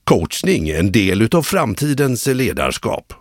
Coachning, 0.04 0.68
en 0.68 0.92
del 0.92 1.22
utav 1.22 1.42
framtidens 1.42 2.26
ledarskap. 2.26 3.14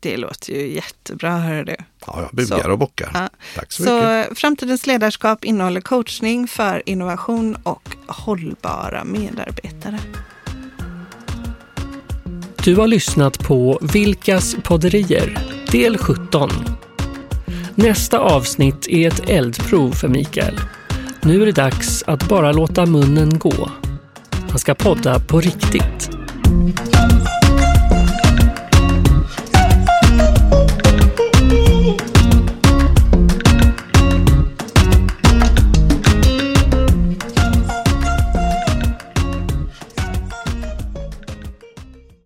Det 0.00 0.16
låter 0.16 0.52
ju 0.52 0.74
jättebra, 0.74 1.38
hör 1.38 1.64
du. 1.64 1.76
Ja, 2.06 2.20
jag 2.20 2.30
bugar 2.32 2.62
Så. 2.62 2.70
och 2.70 2.78
bockar. 2.78 3.10
Ja. 3.14 3.28
Tack 3.54 3.72
så, 3.72 3.82
Så 3.84 3.94
mycket. 3.94 4.38
framtidens 4.38 4.86
ledarskap 4.86 5.44
innehåller 5.44 5.80
coachning 5.80 6.48
för 6.48 6.82
innovation 6.86 7.56
och 7.62 7.82
hållbara 8.06 9.04
medarbetare. 9.04 9.98
Du 12.64 12.76
har 12.76 12.86
lyssnat 12.86 13.38
på 13.38 13.78
Vilkas 13.82 14.56
podderier, 14.64 15.38
del 15.72 15.98
17. 15.98 16.50
Nästa 17.74 18.18
avsnitt 18.18 18.86
är 18.88 19.08
ett 19.08 19.28
eldprov 19.28 19.92
för 19.92 20.08
Mikael. 20.08 20.60
Nu 21.22 21.42
är 21.42 21.46
det 21.46 21.52
dags 21.52 22.02
att 22.06 22.28
bara 22.28 22.52
låta 22.52 22.86
munnen 22.86 23.38
gå. 23.38 23.70
Han 24.50 24.58
ska 24.58 24.74
podda 24.74 25.20
på 25.20 25.40
riktigt. 25.40 26.10